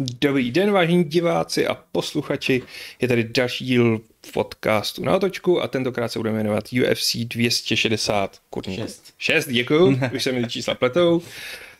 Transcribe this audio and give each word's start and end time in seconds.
Dobrý 0.00 0.50
den, 0.50 0.72
vážení 0.72 1.04
diváci 1.04 1.66
a 1.66 1.74
posluchači. 1.74 2.62
Je 3.00 3.08
tady 3.08 3.24
další 3.24 3.64
díl 3.64 4.00
podcastu 4.32 5.04
na 5.04 5.16
otočku 5.16 5.62
a 5.62 5.68
tentokrát 5.68 6.08
se 6.08 6.18
budeme 6.18 6.38
jmenovat 6.38 6.64
UFC 6.72 7.16
260. 7.16 8.38
Kurník. 8.50 8.80
6. 8.80 9.14
6, 9.18 9.48
děkuju, 9.48 10.00
už 10.14 10.22
se 10.22 10.32
mi 10.32 10.48
čísla 10.48 10.74
pletou. 10.74 11.22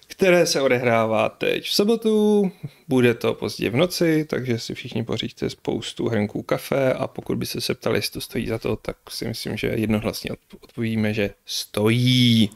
Které 0.07 0.47
se 0.47 0.61
odehrává 0.61 1.29
teď 1.29 1.65
v 1.65 1.75
sobotu, 1.75 2.53
bude 2.89 3.15
to 3.15 3.35
pozdě 3.35 3.71
v 3.71 3.77
noci, 3.77 4.25
takže 4.25 4.59
si 4.59 4.75
všichni 4.75 5.05
poříďte 5.05 5.51
spoustu 5.51 6.09
hrnků 6.09 6.43
kafe 6.43 6.93
a 6.93 7.07
pokud 7.07 7.39
by 7.39 7.47
se 7.47 7.75
ptali, 7.75 7.99
jestli 7.99 8.13
to 8.13 8.21
stojí 8.21 8.47
za 8.47 8.59
to, 8.59 8.77
tak 8.77 8.97
si 9.09 9.29
myslím, 9.29 9.57
že 9.57 9.67
jednohlasně 9.67 10.31
odpovíme, 10.61 11.15
že 11.15 11.31
stojí. 11.47 12.51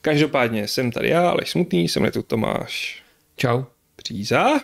Každopádně 0.00 0.68
jsem 0.68 0.90
tady 0.92 1.08
já, 1.08 1.30
Aleš 1.30 1.50
Smutný, 1.50 1.88
jsem 1.88 2.10
tu 2.10 2.22
Tomáš 2.22 3.02
Čau. 3.36 3.62
Příza 4.06 4.60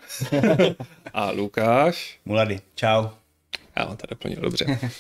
a 1.13 1.31
Lukáš. 1.31 2.21
Mulady, 2.25 2.61
čau. 2.75 3.07
Já 3.77 3.85
vám 3.85 3.97
to 3.97 4.07
doplnil 4.11 4.41
dobře. 4.41 4.79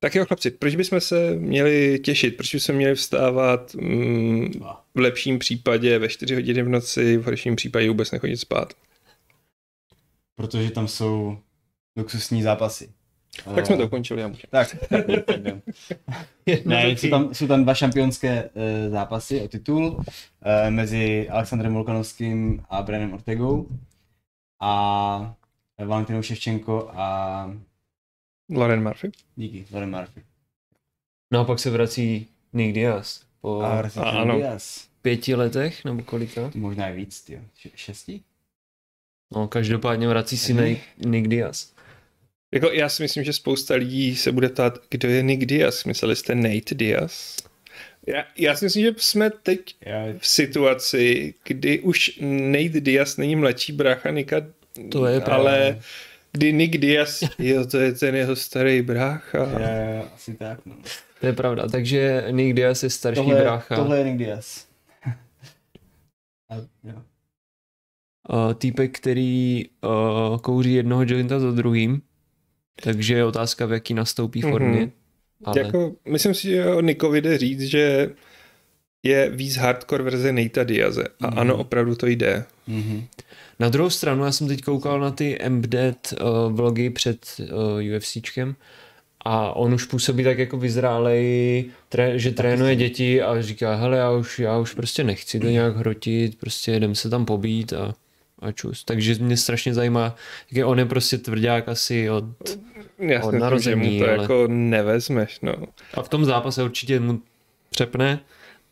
Tak 0.00 0.14
jo, 0.14 0.26
chlapci, 0.26 0.50
proč 0.50 0.76
bychom 0.76 1.00
se 1.00 1.34
měli 1.34 1.98
těšit? 1.98 2.36
Proč 2.36 2.54
bychom 2.54 2.74
měli 2.74 2.94
vstávat 2.94 3.74
mm, 3.74 4.52
v 4.94 4.98
lepším 4.98 5.38
případě 5.38 5.98
ve 5.98 6.08
4 6.08 6.34
hodiny 6.34 6.62
v 6.62 6.68
noci, 6.68 7.16
v 7.16 7.24
horším 7.24 7.56
případě 7.56 7.88
vůbec 7.88 8.10
nechodit 8.10 8.40
spát? 8.40 8.72
Protože 10.34 10.70
tam 10.70 10.88
jsou 10.88 11.38
luxusní 11.96 12.42
zápasy. 12.42 12.88
Tak 13.54 13.66
jsme 13.66 13.76
to 13.76 13.86
ukončili, 13.86 14.20
já 14.20 14.28
můžu. 14.28 14.40
Tak, 14.50 14.76
ne, 16.64 16.90
jsou 16.90 17.10
tam, 17.10 17.34
jsou 17.34 17.46
tam 17.46 17.62
dva 17.64 17.74
šampionské 17.74 18.44
uh, 18.44 18.90
zápasy 18.92 19.40
o 19.40 19.48
titul 19.48 19.86
uh, 19.86 20.02
mezi 20.70 21.28
Alexandrem 21.28 21.74
Volkanovským 21.74 22.64
a 22.70 22.82
Brenem 22.82 23.12
Ortegou 23.14 23.68
a 24.60 25.34
Valentinou 25.86 26.22
Ševčenko 26.22 26.90
a 26.94 27.50
Lauren 28.50 28.82
Murphy. 28.82 29.10
díky, 29.36 29.66
Loren 29.72 29.90
Murphy. 29.96 30.22
No 31.32 31.40
a 31.40 31.44
pak 31.44 31.58
se 31.58 31.70
vrací 31.70 32.26
Nick 32.52 32.74
Diaz 32.74 33.22
po 33.40 33.60
A 33.60 33.82
Rasim 33.82 34.02
ano. 34.02 34.36
Diaz. 34.36 34.88
pěti 35.02 35.34
letech, 35.34 35.84
nebo 35.84 36.02
kolika? 36.02 36.50
Možná 36.54 36.88
i 36.88 36.96
víc. 36.96 37.30
Š- 37.54 37.70
šesti? 37.74 38.20
No 39.34 39.48
každopádně 39.48 40.08
vrací 40.08 40.38
si. 40.38 40.54
Nick, 40.54 40.80
Nick 41.06 41.28
Diaz. 41.28 41.75
Jako, 42.54 42.70
já 42.70 42.88
si 42.88 43.02
myslím, 43.02 43.24
že 43.24 43.32
spousta 43.32 43.74
lidí 43.74 44.16
se 44.16 44.32
bude 44.32 44.48
ptát, 44.48 44.78
kdo 44.90 45.08
je 45.08 45.22
Nick 45.22 45.44
Diaz. 45.44 45.84
Mysleli 45.84 46.16
jste 46.16 46.34
Nate 46.34 46.74
Diaz? 46.74 47.36
Já, 48.06 48.24
já 48.38 48.56
si 48.56 48.64
myslím, 48.64 48.84
že 48.84 48.90
jsme 48.96 49.30
teď 49.30 49.74
Já, 49.80 50.04
v 50.18 50.26
situaci, 50.28 51.34
kdy 51.44 51.80
už 51.80 52.18
Nate 52.22 52.80
Diaz 52.80 53.16
není 53.16 53.36
mladší 53.36 53.72
brácha 53.72 54.10
Nika, 54.10 54.36
To 54.90 55.06
je 55.06 55.20
pravda. 55.20 55.50
ale 55.50 55.80
kdy 56.32 56.52
Nick 56.52 56.78
Diaz, 56.78 57.20
jo, 57.38 57.66
to 57.66 57.78
je 57.78 57.92
ten 57.92 58.14
jeho 58.16 58.36
starý 58.36 58.82
brácha. 58.82 59.38
já, 59.60 60.02
asi 60.14 60.34
tak, 60.34 60.66
no. 60.66 60.76
To 61.20 61.26
je 61.26 61.32
pravda, 61.32 61.68
takže 61.68 62.24
Nick 62.30 62.56
Diaz 62.56 62.82
je 62.82 62.90
starší 62.90 63.20
Tohle, 63.20 63.40
brácha. 63.40 63.76
tohle 63.76 63.98
je 63.98 64.04
Nick 64.04 64.16
Diaz. 64.18 64.66
a, 66.50 66.54
jo. 66.84 67.02
Uh, 68.32 68.54
týpek, 68.54 68.96
který 68.98 69.64
uh, 69.84 70.38
kouří 70.38 70.74
jednoho 70.74 71.04
jointa 71.06 71.40
za 71.40 71.50
druhým. 71.50 72.02
Takže 72.82 73.14
je 73.14 73.24
otázka, 73.24 73.66
v 73.66 73.72
jaký 73.72 73.94
nastoupí 73.94 74.40
Mhm. 74.42 74.50
formě. 74.50 74.90
Ale 75.44 75.58
Jako, 75.60 75.92
myslím 76.08 76.34
si, 76.34 76.48
že 76.48 76.66
o 76.66 76.80
Nikovi 76.80 77.20
jde 77.20 77.38
říct, 77.38 77.60
že 77.62 78.10
je 79.02 79.30
víc 79.30 79.56
hardcore 79.56 80.04
verze 80.04 80.32
Nate'a 80.32 80.64
Diaze. 80.64 81.04
A 81.20 81.26
Mhm. 81.30 81.38
ano, 81.38 81.56
opravdu 81.56 81.94
to 81.94 82.06
jde. 82.06 82.44
Mhm. 82.66 83.04
Na 83.58 83.68
druhou 83.68 83.90
stranu, 83.90 84.24
já 84.24 84.32
jsem 84.32 84.48
teď 84.48 84.62
koukal 84.62 85.00
na 85.00 85.10
ty 85.10 85.38
MDET 85.48 86.14
uh, 86.20 86.52
vlogy 86.52 86.90
před 86.90 87.26
uh, 87.40 87.96
UFCčkem 87.96 88.54
a 89.24 89.52
on 89.56 89.74
už 89.74 89.84
působí 89.84 90.24
tak 90.24 90.38
jako 90.38 90.56
vyzrálej, 90.58 91.64
tré, 91.88 92.18
že 92.18 92.30
trénuje 92.30 92.76
děti 92.76 93.22
a 93.22 93.42
říká, 93.42 93.74
hele, 93.74 93.96
já 93.98 94.10
už, 94.10 94.38
já 94.38 94.58
už 94.58 94.74
prostě 94.74 95.04
nechci 95.04 95.40
to 95.40 95.46
nějak 95.46 95.76
hrotit, 95.76 96.38
prostě 96.38 96.72
jdem 96.72 96.94
se 96.94 97.10
tam 97.10 97.24
pobít 97.24 97.72
a, 97.72 97.94
a 98.46 98.52
čus. 98.52 98.84
Takže 98.84 99.14
mě 99.14 99.36
strašně 99.36 99.74
zajímá, 99.74 100.16
jak 100.50 100.56
je 100.56 100.64
on 100.64 100.78
je 100.78 100.84
prostě 100.84 101.18
tvrdák 101.18 101.68
asi 101.68 102.10
od... 102.10 102.24
Já 102.98 103.22
Od 103.22 103.34
narození, 103.34 103.98
mu 103.98 104.04
to 104.04 104.10
ale- 104.10 104.22
jako 104.22 104.46
nevezmeš, 104.48 105.40
no. 105.40 105.54
A 105.94 106.02
v 106.02 106.08
tom 106.08 106.24
zápase 106.24 106.62
určitě 106.62 107.00
mu 107.00 107.20
přepne 107.70 108.20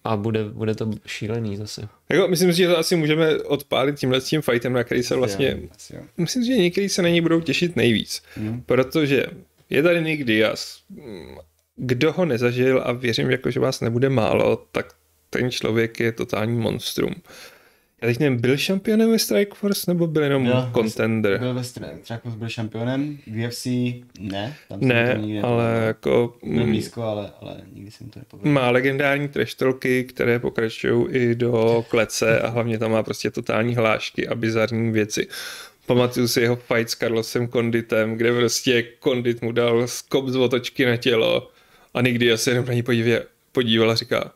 a 0.04 0.16
bude, 0.16 0.44
bude 0.44 0.74
to 0.74 0.90
šílený 1.06 1.56
zase. 1.56 1.88
Jako, 2.08 2.28
myslím 2.28 2.52
si, 2.52 2.58
že 2.58 2.68
to 2.68 2.78
asi 2.78 2.96
můžeme 2.96 3.38
odpálit 3.38 3.98
tímhle 3.98 4.20
s 4.20 4.24
tím 4.24 4.42
fightem, 4.42 4.72
na 4.72 4.84
který 4.84 5.02
se 5.02 5.16
vlastně... 5.16 5.58
Asi 5.76 5.96
jo. 5.96 6.02
Myslím 6.16 6.42
si, 6.42 6.48
že 6.48 6.56
některý 6.58 6.88
se 6.88 7.02
na 7.02 7.08
něj 7.08 7.20
budou 7.20 7.40
těšit 7.40 7.76
nejvíc. 7.76 8.22
Mhm. 8.36 8.62
Protože 8.66 9.26
je 9.70 9.82
tady 9.82 10.02
Nick 10.02 10.24
Diaz. 10.24 10.78
Kdo 11.76 12.12
ho 12.12 12.24
nezažil 12.24 12.82
a 12.84 12.92
věřím, 12.92 13.30
jako, 13.30 13.50
že 13.50 13.60
vás 13.60 13.80
nebude 13.80 14.08
málo, 14.08 14.66
tak 14.72 14.86
ten 15.30 15.50
člověk 15.50 16.00
je 16.00 16.12
totální 16.12 16.58
monstrum. 16.58 17.14
Já 18.04 18.08
teď 18.10 18.18
nevím, 18.20 18.40
byl 18.40 18.56
šampionem 18.56 19.10
ve 19.10 19.18
Strikeforce 19.18 19.84
nebo 19.90 20.06
byl 20.06 20.22
jenom 20.22 20.44
Byl. 20.44 20.70
contender? 20.74 21.38
Byl 21.38 21.54
ve 21.54 21.64
Strike, 21.64 21.98
Trackforce 22.06 22.38
byl 22.38 22.48
šampionem, 22.48 23.18
v 23.26 23.46
UFC 23.48 23.66
ne, 24.20 24.54
tam 24.68 24.78
Ne, 24.80 25.14
to 25.14 25.20
nikdy 25.20 25.40
ale 25.40 25.64
nepovedl. 25.64 25.86
jako 25.86 26.34
Byl 26.42 26.62
mm, 26.64 26.70
blízko, 26.70 27.02
ale, 27.02 27.30
ale 27.40 27.56
nikdy 27.72 27.90
jsem 27.90 28.08
to 28.10 28.18
nepovedl. 28.18 28.50
má 28.50 28.70
legendární 28.70 29.28
treštolky, 29.28 30.04
které 30.04 30.38
pokračují 30.38 31.06
i 31.10 31.34
do 31.34 31.84
klece 31.88 32.40
a 32.40 32.48
hlavně 32.48 32.78
tam 32.78 32.90
má 32.90 33.02
prostě 33.02 33.30
totální 33.30 33.74
hlášky 33.74 34.28
a 34.28 34.34
bizarní 34.34 34.90
věci. 34.92 35.28
Pamatuju 35.86 36.28
si 36.28 36.40
jeho 36.40 36.56
fight 36.56 36.90
s 36.90 36.94
Carlosem 36.94 37.48
Konditem, 37.48 38.14
kde 38.16 38.34
prostě 38.34 38.82
Kondit 38.82 39.42
mu 39.42 39.52
dal 39.52 39.86
skop 39.86 40.28
z 40.28 40.36
otočky 40.36 40.86
na 40.86 40.96
tělo 40.96 41.50
a 41.94 42.00
nikdy 42.00 42.26
já 42.26 42.36
se 42.36 42.50
jenom 42.50 42.66
na 42.66 42.72
ní 42.72 42.82
podívě, 42.82 43.24
podíval 43.52 43.90
a 43.90 43.94
říká 43.94 44.32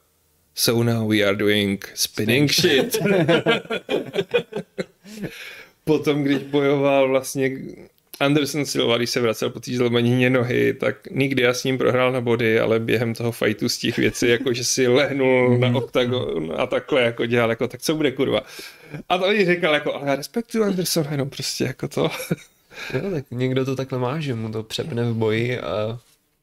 So 0.58 0.82
now 0.82 1.06
we 1.06 1.22
are 1.22 1.36
doing 1.36 1.84
spinning 1.94 2.50
shit. 2.52 2.98
Potom, 5.84 6.22
když 6.22 6.38
bojoval 6.38 7.08
vlastně 7.08 7.50
Anderson 8.20 8.66
Silva, 8.66 8.96
když 8.96 9.10
se 9.10 9.20
vracel 9.20 9.50
po 9.50 9.60
té 9.60 9.72
zlomenině 9.72 10.30
nohy, 10.30 10.74
tak 10.74 11.10
nikdy 11.10 11.42
já 11.42 11.54
s 11.54 11.64
ním 11.64 11.78
prohrál 11.78 12.12
na 12.12 12.20
body, 12.20 12.60
ale 12.60 12.80
během 12.80 13.14
toho 13.14 13.32
fightu 13.32 13.68
z 13.68 13.78
těch 13.78 13.96
věcí, 13.96 14.28
jako 14.28 14.52
že 14.52 14.64
si 14.64 14.88
lehnul 14.88 15.58
na 15.58 15.68
oktagon 15.76 16.52
a 16.56 16.66
takhle 16.66 17.02
jako 17.02 17.26
dělal, 17.26 17.50
jako 17.50 17.68
tak 17.68 17.82
co 17.82 17.94
bude 17.94 18.12
kurva. 18.12 18.40
A 19.08 19.18
to 19.18 19.32
jí 19.32 19.46
říkal 19.46 19.74
jako, 19.74 19.94
ale 19.94 20.08
já 20.08 20.14
respektuju 20.14 20.64
Andersona, 20.64 21.10
jenom 21.10 21.30
prostě 21.30 21.64
jako 21.64 21.88
to. 21.88 22.10
Jo, 22.94 23.10
tak 23.10 23.24
někdo 23.30 23.64
to 23.64 23.76
takhle 23.76 23.98
má, 23.98 24.20
že 24.20 24.34
mu 24.34 24.52
to 24.52 24.62
přepne 24.62 25.10
v 25.10 25.14
boji 25.14 25.60
a 25.60 25.98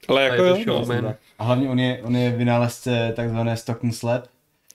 Ale 0.07 0.21
A 0.21 0.33
jako 0.33 0.43
je 0.43 0.65
to 0.65 0.71
jo, 0.71 0.85
no. 1.01 1.15
A 1.39 1.43
hlavně 1.43 1.69
on 1.69 1.79
je, 1.79 1.99
on 2.03 2.15
je 2.15 2.31
vynálezce 2.31 3.13
takzvané 3.15 3.57
Stockton 3.57 3.91
Slap, 3.91 4.23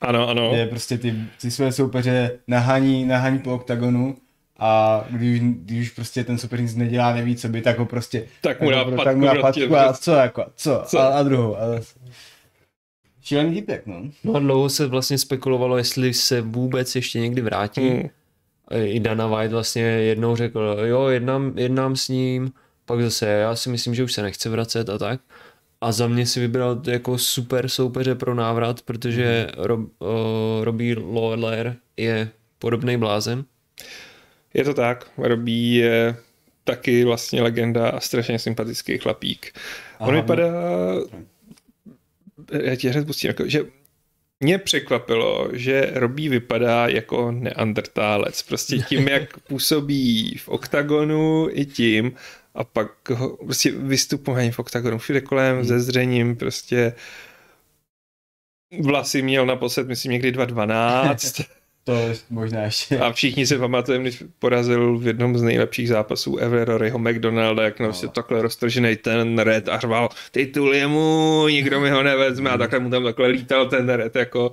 Ano, 0.00 0.28
ano. 0.28 0.50
kde 0.52 0.66
prostě 0.66 0.98
ty, 0.98 1.14
ty 1.40 1.50
své 1.50 1.72
soupeře 1.72 2.38
nahání, 2.48 3.04
nahání 3.04 3.38
po 3.38 3.54
oktagonu 3.54 4.16
a 4.58 5.04
když, 5.10 5.40
když 5.40 5.88
už 5.88 5.94
prostě 5.94 6.24
ten 6.24 6.38
soupeř 6.38 6.60
nic 6.60 6.74
nedělá, 6.74 7.14
neví 7.14 7.36
co 7.36 7.48
by, 7.48 7.62
tak 7.62 7.78
ho 7.78 7.86
prostě 7.86 8.26
Tak 8.40 8.60
mu 8.60 8.70
dá 8.70 8.84
tak, 8.84 8.94
patku 8.94 9.04
tak 9.04 9.16
mu 9.16 9.24
dá 9.24 9.32
prostě, 9.34 9.60
patku 9.60 9.76
a 9.76 9.84
prostě. 9.84 10.04
co 10.04 10.12
jako, 10.12 10.44
co, 10.56 10.82
Co? 10.86 10.98
A, 10.98 11.08
a 11.08 11.22
druhou. 11.22 11.56
A. 11.56 11.60
Šílený 13.22 13.54
týpek, 13.54 13.86
no. 13.86 14.02
No 14.24 14.34
a 14.34 14.38
dlouho 14.38 14.68
se 14.68 14.86
vlastně 14.86 15.18
spekulovalo, 15.18 15.76
jestli 15.78 16.14
se 16.14 16.40
vůbec 16.40 16.96
ještě 16.96 17.20
někdy 17.20 17.42
vrátí. 17.42 17.88
Hmm. 17.90 18.08
I 18.84 19.00
Dana 19.00 19.26
White 19.26 19.52
vlastně 19.52 19.82
jednou 19.82 20.36
řekl, 20.36 20.76
jo, 20.84 21.08
jednám, 21.08 21.52
jednám 21.58 21.96
s 21.96 22.08
ním, 22.08 22.52
pak 22.90 23.02
zase, 23.02 23.26
já 23.26 23.56
si 23.56 23.68
myslím, 23.68 23.94
že 23.94 24.04
už 24.04 24.12
se 24.12 24.22
nechce 24.22 24.48
vracet 24.48 24.88
a 24.88 24.98
tak. 24.98 25.20
A 25.80 25.92
za 25.92 26.06
mě 26.06 26.26
si 26.26 26.40
vybral 26.40 26.82
jako 26.86 27.18
super 27.18 27.68
soupeře 27.68 28.14
pro 28.14 28.34
návrat, 28.34 28.82
protože 28.82 29.48
Rob, 29.56 29.80
uh, 29.80 30.08
Robbie 30.64 30.96
Lawler 30.98 31.76
je 31.96 32.30
podobný 32.58 32.96
blázen. 32.96 33.44
Je 34.54 34.64
to 34.64 34.74
tak, 34.74 35.10
Robí 35.16 35.74
je 35.74 36.16
taky 36.64 37.04
vlastně 37.04 37.42
legenda 37.42 37.88
a 37.88 38.00
strašně 38.00 38.38
sympatický 38.38 38.98
chlapík. 38.98 39.52
A 39.98 40.06
On 40.06 40.14
vypadá, 40.14 40.52
já 42.62 42.76
ti 42.76 42.88
hned 42.88 43.06
pustím, 43.06 43.28
jako, 43.28 43.48
že 43.48 43.64
mě 44.40 44.58
překvapilo, 44.58 45.48
že 45.52 45.90
Robí 45.94 46.28
vypadá 46.28 46.88
jako 46.88 47.32
neandertálec. 47.32 48.42
Prostě 48.42 48.78
tím, 48.78 49.08
jak 49.08 49.40
působí 49.40 50.36
v 50.38 50.48
oktagonu 50.48 51.48
i 51.50 51.66
tím, 51.66 52.12
a 52.54 52.64
pak 52.64 53.10
ho, 53.10 53.36
prostě 53.36 53.70
vystupování 53.70 54.50
v 54.50 54.58
oktagonu 54.58 54.98
všude 54.98 55.20
kolem, 55.20 55.64
ze 55.64 55.80
zřením, 55.80 56.36
prostě 56.36 56.92
vlasy 58.80 59.22
měl 59.22 59.46
naposled, 59.46 59.88
myslím, 59.88 60.12
někdy 60.12 60.32
2.12 60.32 61.44
To 61.84 61.92
je 61.94 62.16
možná 62.30 62.62
ještě. 62.62 62.98
a 62.98 63.12
všichni 63.12 63.46
si 63.46 63.58
pamatujeme, 63.58 64.04
když 64.04 64.22
porazil 64.38 64.98
v 64.98 65.06
jednom 65.06 65.38
z 65.38 65.42
nejlepších 65.42 65.88
zápasů 65.88 66.36
ever 66.36 66.68
Roryho 66.68 66.98
McDonalda, 66.98 67.62
jak 67.62 67.80
no. 67.80 67.92
takhle 67.92 68.42
roztržený 68.42 68.96
ten 68.96 69.38
red 69.38 69.68
a 69.68 69.78
řval, 69.78 70.08
titul 70.30 70.74
je 70.74 70.86
můj, 70.86 71.52
nikdo 71.52 71.80
mi 71.80 71.90
ho 71.90 72.02
nevezme 72.02 72.50
a 72.50 72.58
takhle 72.58 72.78
mu 72.78 72.90
tam 72.90 73.04
takhle 73.04 73.28
lítal 73.28 73.68
ten 73.68 73.88
red 73.88 74.16
jako 74.16 74.52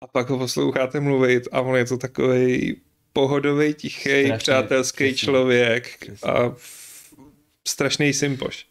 a 0.00 0.06
pak 0.06 0.30
ho 0.30 0.38
posloucháte 0.38 1.00
mluvit 1.00 1.48
a 1.52 1.60
on 1.60 1.76
je 1.76 1.84
to 1.84 1.96
takový 1.98 2.76
pohodový, 3.12 3.74
tichý, 3.74 4.32
přátelský 4.38 5.04
přesně. 5.04 5.26
člověk 5.26 5.96
Přesně. 5.98 6.30
a 6.30 6.54
strašný 7.66 8.12
sympoš. 8.12 8.66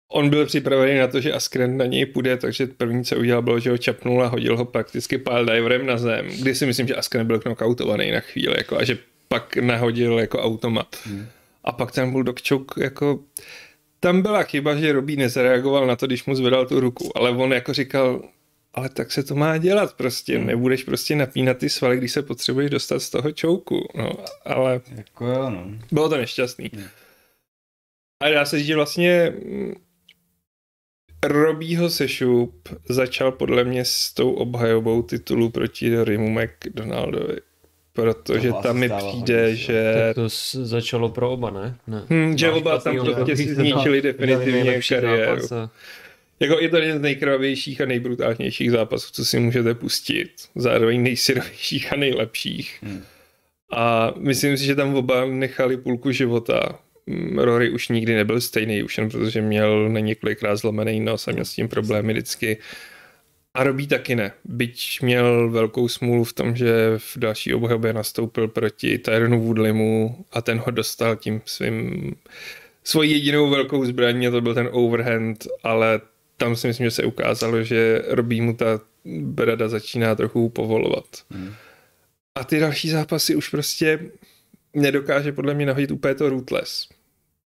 On 0.08 0.31
byl 0.31 0.47
připravený 0.47 0.99
na 0.99 1.06
to, 1.06 1.20
že 1.20 1.32
Askren 1.32 1.76
na 1.76 1.87
něj 1.87 2.06
půjde, 2.06 2.37
takže 2.37 2.67
první, 2.67 3.05
co 3.05 3.17
udělal, 3.17 3.43
bylo, 3.43 3.61
že 3.61 3.70
ho 3.70 3.79
čapnul 3.79 4.23
a 4.25 4.26
hodil 4.26 4.56
ho 4.56 4.64
prakticky 4.64 5.19
pilediverem 5.19 5.87
na 5.87 5.99
zem, 5.99 6.26
kdy 6.26 6.55
si 6.55 6.67
myslím, 6.67 6.87
že 6.88 6.94
Askren 6.94 7.26
byl 7.26 7.38
knockoutovaný 7.38 8.11
na 8.11 8.20
chvíli, 8.20 8.55
jako, 8.58 8.79
a 8.79 8.85
že 8.85 8.99
pak 9.29 9.56
nahodil 9.56 10.19
jako 10.19 10.38
automat. 10.43 10.97
Hmm. 11.05 11.26
A 11.64 11.73
pak 11.73 11.93
ten 11.93 12.11
bulldog 12.11 12.49
choke, 12.49 12.85
jako 12.85 13.20
tam 14.00 14.23
byla 14.23 14.43
chyba, 14.43 14.76
že 14.76 14.93
Robí 14.93 15.17
nezareagoval 15.17 15.87
na 15.87 15.97
to, 15.97 16.06
když 16.06 16.25
mu 16.25 16.35
zvedal 16.35 16.67
tu 16.67 16.81
ruku, 16.81 17.19
ale 17.19 17.31
on 17.31 17.53
jako 17.53 17.73
říkal, 17.73 18.23
ale 18.75 18.88
tak 18.88 19.12
se 19.12 19.23
to 19.23 19.35
má 19.35 19.58
dělat 19.58 19.94
prostě, 19.94 20.37
Hmm. 20.38 20.47
nebudeš 20.47 20.85
prostě 20.85 21.17
napínat 21.17 21.58
ty 21.58 21.69
svaly, 21.70 21.97
když 21.97 22.12
se 22.12 22.23
potřebuješ 22.23 22.70
dostat 22.70 23.00
z 23.00 23.11
toho 23.11 23.32
čouku, 23.32 23.88
no, 23.94 24.12
ale 24.44 24.81
Jako 24.97 25.26
jo, 25.26 25.50
no. 25.50 25.67
bylo 25.93 26.08
to 26.08 26.17
nešťastný. 26.17 26.70
Hmm. 26.75 26.85
A 28.23 28.29
dá 28.31 28.44
se 28.44 28.58
říct, 28.58 28.67
že 28.67 28.76
vlastně 28.76 29.32
mm, 29.44 29.75
Robího 31.28 31.90
Sešup 31.90 32.69
začal 32.88 33.32
podle 33.32 33.64
mě 33.64 33.84
s 33.84 34.12
tou 34.12 34.32
obhajobou 34.32 35.02
titulu 35.02 35.50
proti 35.50 36.05
Rimu 36.05 36.31
McDonaldovi. 36.31 37.37
Protože 37.93 38.49
To 38.49 38.62
tam 38.62 38.76
mi 38.76 38.88
přijde, 38.88 39.43
hodně, 39.43 39.56
že... 39.56 39.94
Tak 39.94 40.14
to 40.14 40.28
začalo 40.64 41.08
pro 41.08 41.31
oba, 41.31 41.50
ne? 41.50 41.76
ne. 41.87 42.02
Hm, 42.11 42.38
že 42.38 42.50
Máš 42.50 42.56
oba 42.56 42.78
tam 42.78 43.05
prostě 43.05 43.37
si 43.37 43.55
zničili 43.55 44.02
definitivně 44.02 44.81
kariéru. 44.88 45.46
zápas 45.46 45.70
Jako 46.40 46.61
je 46.61 46.69
to 46.69 46.76
jeden 46.76 46.99
z 46.99 47.02
nejkrvavějších 47.02 47.81
a 47.81 47.87
nejbrutálnějších 47.87 48.70
zápasů, 48.70 49.12
co 49.12 49.25
si 49.25 49.40
můžete 49.40 49.75
pustit. 49.75 50.31
Zároveň 50.55 51.02
nejsyrovějších 51.02 51.93
a 51.93 51.96
nejlepších. 51.96 52.79
Hmm. 52.82 53.02
A 53.72 54.14
myslím 54.19 54.56
si, 54.56 54.64
že 54.64 54.75
tam 54.75 54.94
oba 54.94 55.25
nechali 55.25 55.76
půlku 55.76 56.11
života. 56.11 56.79
Mm, 57.06 57.38
Rory 57.38 57.70
už 57.70 57.88
nikdy 57.88 58.14
nebyl 58.14 58.41
stejný, 58.41 58.82
už 58.82 58.99
jen 58.99 59.11
protože 59.11 59.43
měl 59.43 59.88
na 59.88 60.00
několikrát 60.00 60.56
zlomený 60.56 61.00
nos 61.00 61.29
a 61.29 61.32
měl 61.32 61.44
s 61.44 61.55
tím 61.55 61.69
problémy 61.69 62.12
vždycky. 62.12 62.58
A 63.55 63.64
Robí 63.64 63.87
taky 63.87 64.14
ne. 64.14 64.32
Byť 64.44 65.03
měl 65.03 65.50
velkou 65.50 65.88
smůlu 65.88 66.25
v 66.25 66.32
tom, 66.32 66.56
že 66.56 66.75
v 66.97 67.17
další 67.17 67.55
obhajobě 67.55 67.93
nastoupil 67.93 68.49
proti 68.49 68.99
Tyronu 68.99 69.41
Woodleymu 69.41 70.25
a 70.32 70.43
ten 70.43 70.58
ho 70.58 70.70
dostal 70.70 71.17
tím 71.17 71.41
svým 71.44 72.14
svojí 72.85 73.12
jedinou 73.12 73.50
velkou 73.50 73.85
zbraní 73.85 74.26
a 74.26 74.31
to 74.31 74.41
byl 74.41 74.55
ten 74.55 74.69
overhand, 74.73 75.47
ale 75.62 76.00
tam 76.37 76.56
si 76.56 76.67
myslím, 76.67 76.87
že 76.87 76.91
se 76.91 77.05
ukázalo, 77.05 77.62
že 77.62 78.03
Robí 78.06 78.41
mu 78.41 78.55
ta 78.55 78.81
brada 79.05 79.69
začíná 79.69 80.14
trochu 80.14 80.49
povolovat. 80.49 81.05
Hmm. 81.31 81.55
A 82.35 82.44
ty 82.44 82.61
další 82.61 82.88
zápasy 82.88 83.37
už 83.37 83.49
prostě 83.49 84.00
nedokáže 84.75 85.32
podle 85.32 85.55
mě 85.55 85.67
nahodit 85.67 85.91
úplně 85.91 86.15
to 86.15 86.29
rootless. 86.29 86.89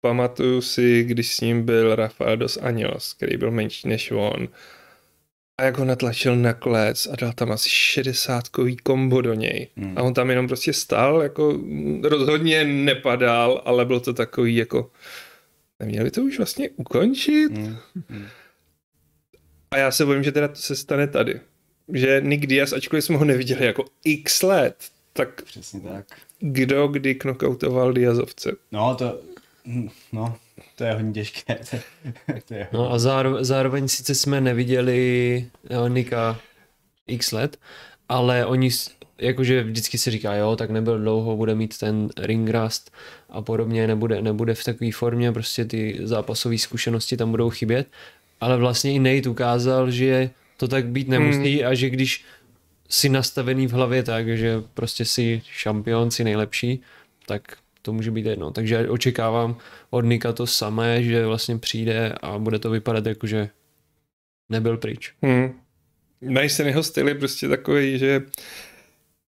Pamatuju 0.00 0.60
si, 0.60 1.04
když 1.04 1.34
s 1.34 1.40
ním 1.40 1.62
byl 1.62 1.94
Rafael 1.94 2.36
dos 2.36 2.56
Anjos, 2.56 3.12
který 3.12 3.36
byl 3.36 3.50
menší 3.50 3.88
než 3.88 4.10
on. 4.10 4.48
A 5.60 5.64
jak 5.64 5.78
ho 5.78 5.84
natlačil 5.84 6.36
na 6.36 6.52
klec 6.52 7.06
a 7.06 7.16
dal 7.16 7.32
tam 7.32 7.52
asi 7.52 7.68
60 7.70 8.48
kombo 8.82 9.20
do 9.20 9.34
něj. 9.34 9.68
Hmm. 9.76 9.98
A 9.98 10.02
on 10.02 10.14
tam 10.14 10.30
jenom 10.30 10.46
prostě 10.46 10.72
stál, 10.72 11.22
jako 11.22 11.58
rozhodně 12.02 12.64
nepadal, 12.64 13.62
ale 13.64 13.84
byl 13.84 14.00
to 14.00 14.12
takový 14.12 14.56
jako 14.56 14.90
neměli 15.80 16.10
to 16.10 16.22
už 16.22 16.38
vlastně 16.38 16.70
ukončit? 16.76 17.52
Hmm. 17.58 17.76
Hmm. 18.08 18.26
A 19.70 19.76
já 19.76 19.90
se 19.90 20.04
bojím, 20.04 20.22
že 20.22 20.32
teda 20.32 20.48
to 20.48 20.54
se 20.54 20.76
stane 20.76 21.06
tady. 21.06 21.40
Že 21.92 22.20
Nick 22.24 22.46
Diaz, 22.46 22.72
ačkoliv 22.72 23.04
jsme 23.04 23.16
ho 23.16 23.24
neviděli 23.24 23.66
jako 23.66 23.84
x 24.04 24.42
let, 24.42 24.76
tak 25.12 25.42
Přesně 25.42 25.80
tak. 25.80 26.06
kdo 26.40 26.88
kdy 26.88 27.14
knockoutoval 27.14 27.92
Diazovce? 27.92 28.52
No 28.72 28.94
to, 28.94 29.20
no, 30.12 30.36
to 30.76 30.84
je 30.84 30.92
hodně 30.92 31.12
těžké. 31.12 31.42
to 32.48 32.54
je 32.54 32.68
No 32.72 32.92
a 32.92 32.98
zároveň, 32.98 33.44
zároveň 33.44 33.88
sice 33.88 34.14
jsme 34.14 34.40
neviděli 34.40 35.46
jo, 35.70 35.88
Nika 35.88 36.40
x 37.06 37.32
let, 37.32 37.56
ale 38.08 38.46
oni, 38.46 38.70
jakože 39.18 39.62
vždycky 39.62 39.98
se 39.98 40.10
říká, 40.10 40.34
jo, 40.34 40.56
tak 40.56 40.70
nebyl 40.70 40.98
dlouho, 40.98 41.36
bude 41.36 41.54
mít 41.54 41.78
ten 41.78 42.08
ring 42.18 42.50
rust 42.50 42.90
a 43.28 43.42
podobně, 43.42 43.86
nebude, 43.86 44.22
nebude 44.22 44.54
v 44.54 44.64
takové 44.64 44.92
formě, 44.92 45.32
prostě 45.32 45.64
ty 45.64 45.98
zápasové 46.02 46.58
zkušenosti 46.58 47.16
tam 47.16 47.30
budou 47.30 47.50
chybět, 47.50 47.86
ale 48.40 48.56
vlastně 48.56 48.92
i 48.92 48.98
Nate 48.98 49.28
ukázal, 49.28 49.90
že 49.90 50.30
to 50.56 50.68
tak 50.68 50.86
být 50.86 51.08
nemusí 51.08 51.58
hmm. 51.58 51.68
a 51.68 51.74
že 51.74 51.90
když 51.90 52.24
si 52.88 53.08
nastavený 53.08 53.66
v 53.66 53.72
hlavě 53.72 54.02
tak, 54.02 54.28
že 54.38 54.62
prostě 54.74 55.04
si 55.04 55.42
šampion, 55.44 56.10
si 56.10 56.24
nejlepší, 56.24 56.80
tak 57.26 57.56
to 57.82 57.92
může 57.92 58.10
být 58.10 58.26
jedno. 58.26 58.50
Takže 58.50 58.88
očekávám 58.88 59.56
od 59.90 60.00
Nika 60.00 60.32
to 60.32 60.46
samé, 60.46 61.02
že 61.02 61.26
vlastně 61.26 61.58
přijde 61.58 62.12
a 62.20 62.38
bude 62.38 62.58
to 62.58 62.70
vypadat 62.70 63.06
jako, 63.06 63.26
že 63.26 63.48
nebyl 64.48 64.76
pryč. 64.76 65.12
Hmm. 65.22 65.60
Mason 66.20 66.66
jeho 66.66 66.82
styl 66.82 67.08
je 67.08 67.14
prostě 67.14 67.48
takový, 67.48 67.98
že 67.98 68.22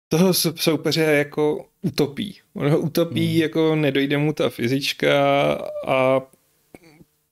toho 0.09 0.35
sou- 0.35 0.57
soupeře 0.57 1.03
jako 1.03 1.67
utopí. 1.83 2.39
On 2.55 2.69
ho 2.71 2.79
utopí, 2.79 3.27
Hmm. 3.33 3.43
jako 3.43 3.77
nedojde 3.77 4.19
mu 4.19 4.33
ta 4.33 4.49
fyzička 4.51 5.13
a 5.87 6.21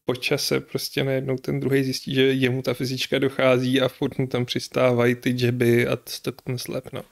po 0.06 0.14
čase 0.14 0.61
prostě 0.61 1.04
najednou 1.04 1.37
ten 1.37 1.61
druhý 1.61 1.85
zjistí, 1.85 2.14
že 2.14 2.23
jemu 2.23 2.62
ta 2.62 2.75
fyzička 2.75 3.18
dochází 3.18 3.80
a 3.80 3.88
furt 3.88 4.18
mu 4.18 4.26
tam 4.26 4.44
přistávají 4.44 5.14
ty 5.14 5.30
džeby 5.30 5.87
a 5.88 5.99
Stockton 6.06 6.59
slep, 6.59 6.92
no. 6.92 7.02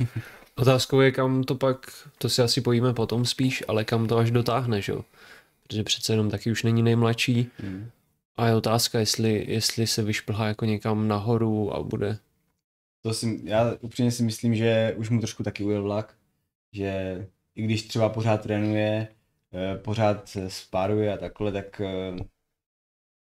Otázkou 0.58 1.00
je, 1.00 1.12
kam 1.12 1.44
to 1.44 1.54
pak, 1.54 2.08
to 2.18 2.28
si 2.28 2.42
asi 2.42 2.60
pojíme 2.60 2.94
potom 2.94 3.24
spíš, 3.24 3.64
ale 3.68 3.84
kam 3.84 4.06
to 4.06 4.16
až 4.16 4.30
dotáhne, 4.30 4.82
že 4.82 4.92
jo? 4.92 5.04
Protože 5.62 5.82
přece 5.82 6.12
jenom 6.12 6.30
taky 6.30 6.50
už 6.50 6.62
není 6.62 6.82
nejmladší 6.82 7.50
Hmm. 7.58 7.90
A 8.36 8.46
je 8.46 8.54
otázka, 8.54 8.98
jestli, 8.98 9.44
jestli 9.48 9.86
se 9.86 10.02
vyšplhá 10.02 10.46
jako 10.46 10.64
někam 10.64 11.08
nahoru 11.08 11.74
a 11.74 11.82
bude. 11.82 12.18
To 13.02 13.14
si, 13.14 13.40
já 13.44 13.74
upřímně 13.80 14.10
si 14.10 14.22
myslím, 14.22 14.54
že 14.54 14.94
už 14.96 15.10
mu 15.10 15.20
trošku 15.20 15.42
taky 15.42 15.64
ujel 15.64 15.82
vlak, 15.82 16.16
že 16.72 17.26
i 17.54 17.62
když 17.62 17.82
třeba 17.82 18.08
pořád 18.08 18.42
trénuje, 18.42 19.08
eh, 19.52 19.78
pořád 19.78 20.36
spáruje 20.48 21.12
a 21.12 21.16
takhle, 21.16 21.52
tak 21.52 21.80
eh, 21.80 22.16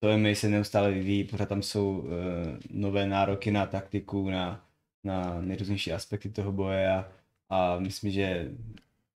to 0.00 0.18
MMA 0.18 0.34
se 0.34 0.48
neustále 0.48 0.90
vyvíjí, 0.90 1.24
pořád 1.24 1.48
tam 1.48 1.62
jsou 1.62 2.04
eh, 2.06 2.58
nové 2.70 3.06
nároky 3.06 3.50
na 3.50 3.66
taktiku, 3.66 4.30
na, 4.30 4.67
na 5.04 5.40
nejrůznější 5.40 5.92
aspekty 5.92 6.28
toho 6.28 6.52
boje 6.52 6.90
a, 6.90 7.08
a 7.48 7.78
myslím, 7.78 8.10
že 8.10 8.50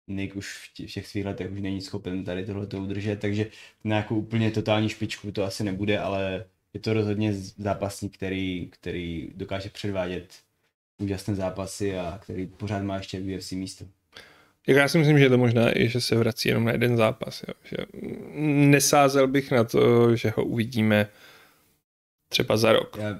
Nick 0.09 0.37
už 0.37 0.71
v 0.77 0.93
těch 0.93 1.07
svých 1.07 1.27
letech 1.27 1.53
už 1.53 1.61
není 1.61 1.81
schopen 1.81 2.25
tady 2.25 2.47
tohle 2.47 2.67
to 2.67 2.79
udržet, 2.79 3.21
takže 3.21 3.45
na 3.85 3.89
nějakou 3.89 4.17
úplně 4.17 4.51
totální 4.51 4.89
špičku 4.89 5.33
to 5.33 5.45
asi 5.45 5.65
nebude, 5.65 5.99
ale 5.99 6.45
je 6.75 6.81
to 6.81 6.93
rozhodně 6.93 7.35
zápasník, 7.35 8.15
který, 8.15 8.69
který 8.73 9.31
dokáže 9.35 9.71
předvádět 9.71 10.35
úžasné 10.99 11.35
zápasy 11.35 11.99
a 11.99 12.19
který 12.23 12.47
pořád 12.47 12.83
má 12.83 12.97
ještě 12.97 13.21
v 13.21 13.37
UFC 13.37 13.53
místo. 13.53 13.85
Já 14.67 14.89
si 14.89 14.99
myslím, 14.99 15.19
že 15.19 15.25
je 15.25 15.31
to 15.31 15.39
možná 15.39 15.79
i, 15.79 15.89
že 15.89 16.01
se 16.01 16.17
vrací 16.17 16.49
jenom 16.49 16.65
na 16.65 16.73
jeden 16.73 16.97
zápas. 16.97 17.45
Jo. 17.49 17.55
Že 17.65 17.77
nesázel 18.67 19.29
bych 19.29 19.51
na 19.51 19.65
to, 19.65 20.17
že 20.17 20.33
ho 20.37 20.45
uvidíme 20.45 21.09
třeba 22.29 22.57
za 22.57 22.73
rok. 22.73 22.97
Já, 23.01 23.19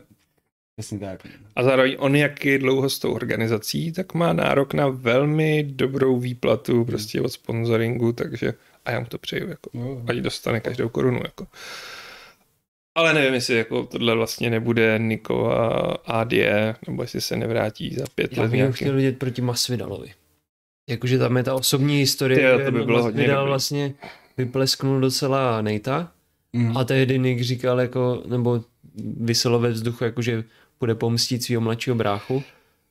jasně 0.79 0.99
tak. 0.99 1.21
A 1.57 1.63
zároveň 1.63 1.97
on, 1.99 2.17
jak 2.17 2.45
je 2.45 2.59
dlouho 2.59 2.91
s 2.91 2.99
tou 2.99 3.13
organizací, 3.13 3.93
tak 3.93 4.15
má 4.15 4.33
nárok 4.33 4.75
na 4.75 4.89
velmi 4.89 5.63
dobrou 5.63 6.19
výplatu 6.19 6.85
prostě 6.85 7.21
od 7.21 7.29
sponsoringu, 7.29 8.13
takže 8.13 8.53
a 8.85 8.91
já 8.91 9.01
mu 9.01 9.07
to 9.07 9.19
přeju, 9.19 9.49
jako, 9.49 9.71
No. 9.75 10.03
ať 10.09 10.17
dostane 10.17 10.61
každou 10.61 10.89
korunu. 10.89 11.21
Jako. 11.25 11.47
Ale 12.95 13.15
nevím, 13.15 13.35
jestli 13.35 13.55
jako 13.57 13.83
tohle 13.87 14.15
vlastně 14.15 14.51
nebude 14.51 14.99
Nikova 14.99 15.69
ADE, 16.07 16.75
nebo 16.87 17.03
jestli 17.03 17.21
se 17.21 17.37
nevrátí 17.37 17.95
za 17.95 18.05
pět 18.15 18.37
Já 18.37 18.43
let 18.43 18.49
bych 18.51 18.61
ho 18.61 18.65
nějaký. 18.65 18.77
chtěl 18.85 18.95
vidět 18.95 19.19
proti 19.19 19.43
Masvidalovi. 19.43 20.09
Jakože 20.91 21.19
tam 21.19 21.37
je 21.37 21.43
ta 21.43 21.55
osobní 21.55 21.99
historie, 21.99 22.39
Tyjo, 22.39 22.59
že 22.59 22.65
to 22.65 22.73
by 22.73 22.85
bylo 22.85 23.03
hodně 23.03 23.19
Masvidal 23.21 23.47
vlastně 23.47 23.95
vyplesknul 24.37 25.01
docela 25.01 25.63
Nejta 25.63 26.13
Mm. 26.53 26.77
a 26.77 26.85
tehdy 26.85 27.19
Nick 27.19 27.41
říkal 27.41 27.81
jako, 27.81 28.23
nebo 28.27 28.65
vyselo 29.21 29.59
ve 29.61 29.71
vzduchu, 29.71 30.05
jako 30.05 30.23
bude 30.81 30.95
pomstit 30.95 31.43
svého 31.43 31.61
mladšího 31.61 31.97
bráchu 31.97 32.43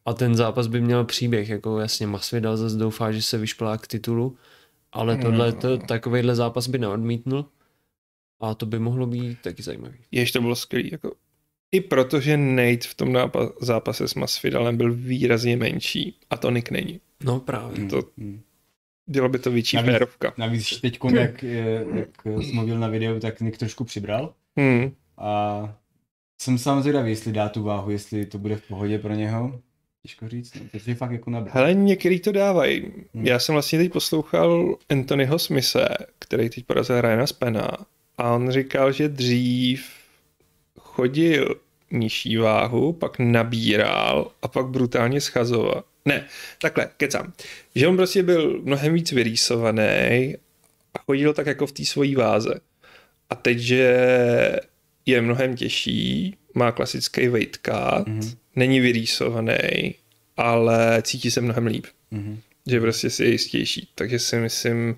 a 0.06 0.13
ten 0.13 0.36
zápas 0.36 0.67
by 0.67 0.82
měl 0.82 1.06
příběh, 1.06 1.50
jako 1.50 1.79
jasně 1.79 2.08
Masvidal 2.08 2.58
zase 2.58 2.75
doufá, 2.77 3.12
že 3.12 3.22
se 3.22 3.38
vyšplá 3.38 3.77
k 3.77 3.88
titulu, 3.88 4.38
ale 4.91 5.17
tohle, 5.17 5.51
to, 5.53 5.77
takovejhle 5.77 6.36
zápas 6.36 6.67
by 6.67 6.77
neodmítnul 6.77 7.46
a 8.39 8.53
to 8.53 8.65
by 8.65 8.79
mohlo 8.79 9.08
být 9.08 9.38
taky 9.41 9.63
zajímavý. 9.63 9.96
Jež 10.12 10.32
to 10.32 10.41
bylo 10.41 10.56
skvělý. 10.56 10.89
Jako, 10.91 11.12
I 11.72 11.82
protože 11.82 12.38
Nate 12.38 12.88
v 12.88 12.96
tom 12.96 13.13
nápa- 13.13 13.51
zápase 13.62 14.08
s 14.08 14.15
Masvidalem 14.15 14.77
byl 14.77 14.94
výrazně 14.94 15.58
menší 15.58 16.15
a 16.29 16.38
to 16.38 16.51
Nick 16.51 16.72
není. 16.72 17.00
No 17.24 17.39
právě. 17.39 17.79
Mm. 17.79 17.89
to- 17.89 18.03
Mm. 18.17 18.41
Dělo 19.10 19.29
by 19.29 19.39
to 19.39 19.51
větší 19.51 19.75
Navíc- 19.75 19.91
férovka. 19.91 20.34
Navíc 20.38 20.82
teď, 20.82 21.00
jak, 21.13 21.44
eh, 21.44 21.86
jak 21.96 22.10
jsem 22.25 22.56
mluvil 22.56 22.79
na 22.79 22.88
videu, 22.88 23.20
tak 23.20 23.41
Nick 23.41 23.58
trošku 23.58 23.84
přibral 23.84 24.34
Hmm. 24.58 24.91
a 25.17 25.60
jsem 26.38 26.58
sám 26.58 26.82
zvědavý, 26.82 27.10
jestli 27.10 27.32
dá 27.32 27.50
tu 27.50 27.63
váhu, 27.63 27.91
jestli 27.91 28.25
to 28.25 28.38
bude 28.38 28.56
v 28.56 28.62
pohodě 28.62 29.00
pro 29.00 29.13
něho. 29.13 29.60
Těžko 30.01 30.27
říct, 30.27 30.56
no, 30.56 30.62
protože 30.72 30.96
fakt 30.96 31.12
jako 31.12 31.29
nabral. 31.29 31.51
Hele, 31.56 31.74
některý 31.74 32.20
to 32.20 32.32
dávají. 32.32 32.91
Hmm. 33.13 33.27
Já 33.27 33.39
jsem 33.39 33.53
vlastně 33.53 33.79
teď 33.79 33.91
poslouchal 33.91 34.75
Anthonyho 34.89 35.39
Smise, 35.39 35.88
který 36.20 36.50
teď 36.50 36.65
porazil 36.65 37.01
Ryana 37.01 37.27
Spena 37.27 37.72
a 38.17 38.32
on 38.32 38.51
říkal, 38.51 38.91
že 38.91 39.10
dřív 39.10 39.86
chodil 40.79 41.56
nižší 41.91 42.38
váhu, 42.38 42.94
pak 42.94 43.20
nabíral 43.20 44.32
a 44.41 44.48
pak 44.48 44.65
brutálně 44.65 45.22
schazoval. 45.22 45.84
Ne, 46.06 46.25
takhle, 46.62 46.89
kecám. 46.98 47.34
Že 47.75 47.88
on 47.88 47.98
prostě 47.98 48.24
byl 48.24 48.62
mnohem 48.63 48.94
víc 48.94 49.12
vyrýsovaný 49.12 50.36
a 50.94 51.00
chodil 51.06 51.34
tak 51.34 51.48
jako 51.48 51.67
v 51.67 51.72
té 51.72 51.86
svojí 51.86 52.15
váze. 52.15 52.60
A 53.29 53.36
teď, 53.36 53.58
že 53.58 54.10
je 55.08 55.22
mnohem 55.22 55.56
těžší, 55.56 56.36
má 56.54 56.72
klasický 56.72 57.28
weight 57.28 57.60
cut, 57.66 58.08
Mhm. 58.08 58.22
není 58.56 58.80
vyrýsovaný, 58.80 59.96
ale 60.38 61.02
cítí 61.02 61.32
se 61.32 61.42
mnohem 61.42 61.66
líp. 61.68 61.86
Mhm. 62.12 62.40
Že 62.68 62.80
prostě 62.80 63.10
si 63.10 63.24
je 63.24 63.32
jistější. 63.32 63.90
Takže 63.96 64.20
si 64.20 64.36
myslím, 64.38 64.98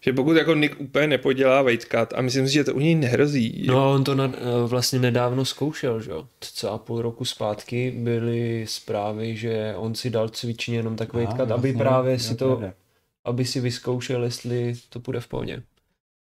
že 0.00 0.12
pokud 0.12 0.36
jako 0.36 0.54
Nick 0.54 0.80
úplně 0.80 1.06
nepodělá 1.06 1.62
weight 1.62 1.88
cut, 1.88 2.12
a 2.14 2.22
myslím 2.22 2.46
si, 2.48 2.54
že 2.54 2.64
to 2.64 2.74
u 2.74 2.80
něj 2.80 2.94
nehrozí. 2.94 3.64
No 3.66 3.78
a 3.84 3.94
on 3.94 4.04
to 4.04 4.14
nad, 4.14 4.30
vlastně 4.66 4.98
nedávno 4.98 5.44
zkoušel, 5.44 6.00
že 6.00 6.10
jo? 6.10 6.28
Cca 6.40 6.78
půl 6.78 7.02
roku 7.02 7.24
zpátky 7.24 7.90
byly 7.96 8.64
zprávy, 8.68 9.36
že 9.36 9.74
on 9.76 9.94
si 9.94 10.10
dal 10.10 10.28
cvičně 10.28 10.76
jenom 10.76 10.96
takový 10.96 11.24
Aha, 11.24 11.36
kat, 11.36 11.50
aby 11.50 11.72
právě 11.72 12.12
jo, 12.12 12.18
si 12.18 12.34
to, 12.36 12.46
pravda. 12.56 12.74
aby 13.24 13.44
si 13.44 13.60
vyzkoušel, 13.60 14.24
jestli 14.24 14.74
to 14.88 15.00
půjde 15.00 15.20
v 15.20 15.28
pohodě. 15.28 15.62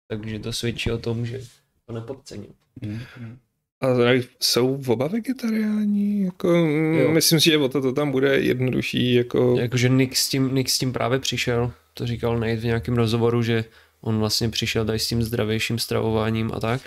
Takže 0.09 0.39
to 0.39 0.53
svědčí 0.53 0.91
o 0.91 0.97
tom, 0.97 1.25
že 1.25 1.41
to 1.85 1.93
nepodcením. 1.93 2.53
Mhm, 2.81 2.99
mhm. 3.19 3.37
A 3.81 3.93
navíc 3.93 4.29
jsou 4.39 4.83
oba 4.87 5.07
vegetariáni? 5.07 6.25
Jako, 6.25 6.47
mm, 6.47 6.93
Jo. 6.93 7.11
myslím 7.11 7.39
si, 7.39 7.49
že 7.49 7.57
o 7.57 7.69
to, 7.69 7.81
to 7.81 7.93
tam 7.93 8.11
bude 8.11 8.39
jednodušší. 8.39 9.13
Jako... 9.13 9.55
Jakože 9.59 9.89
Nick 9.89 10.15
s, 10.15 10.29
tím, 10.29 10.55
Nick 10.55 10.69
s 10.69 10.77
tím 10.77 10.93
právě 10.93 11.19
přišel, 11.19 11.73
to 11.93 12.07
říkal 12.07 12.39
Nate 12.39 12.55
v 12.55 12.65
nějakém 12.65 12.95
rozhovoru, 12.95 13.43
že 13.43 13.65
on 14.01 14.19
vlastně 14.19 14.49
přišel 14.49 14.85
tady 14.85 14.99
s 14.99 15.07
tím 15.07 15.23
zdravějším 15.23 15.79
stravováním 15.79 16.51
a 16.53 16.59
tak. 16.59 16.81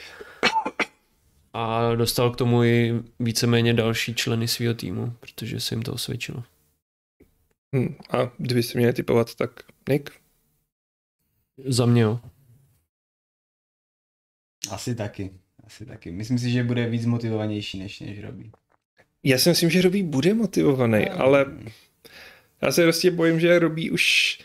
A 1.52 1.94
dostal 1.94 2.30
k 2.30 2.37
tomu 2.37 2.64
i 2.64 3.02
víceméně 3.20 3.75
další 3.75 4.14
členy 4.14 4.49
svého 4.49 4.75
týmu, 4.75 5.12
protože 5.20 5.61
se 5.61 5.75
jim 5.75 5.82
to 5.82 5.92
osvědčilo. 5.92 6.44
Hm, 7.76 7.94
a 8.11 8.30
kdybyste 8.38 8.78
měli 8.78 8.92
typovat, 8.92 9.35
tak 9.35 9.50
Nick? 9.88 10.11
Za 11.66 11.87
mě 11.87 12.02
jo. 12.02 12.20
Asi 14.70 14.94
taky. 14.94 15.30
Asi 15.70 15.86
taky. 15.86 16.10
Myslím 16.10 16.38
si, 16.38 16.50
že 16.50 16.62
bude 16.62 16.86
víc 16.86 17.06
motivovanější 17.06 17.78
než, 17.78 18.00
než 18.00 18.20
Robbie. 18.20 18.50
Já 19.24 19.38
si 19.38 19.48
myslím, 19.48 19.70
že 19.70 19.82
Robí 19.82 20.02
bude 20.02 20.34
motivovaný, 20.34 21.08
ale 21.08 21.46
já 22.62 22.72
se 22.72 22.82
prostě 22.82 23.10
bojím, 23.10 23.40
že 23.40 23.58
Robí 23.58 23.90
už 23.90 24.38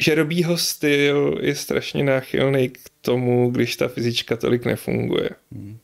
že 0.00 0.14
Robího 0.14 0.58
styl 0.58 1.38
je 1.42 1.54
strašně 1.54 2.04
náchylný 2.04 2.68
k 2.68 2.78
tomu, 3.00 3.50
když 3.50 3.76
ta 3.76 3.88
fyzička 3.88 4.36
tolik 4.36 4.64
nefunguje. 4.64 5.30
Mhm. 5.50 5.78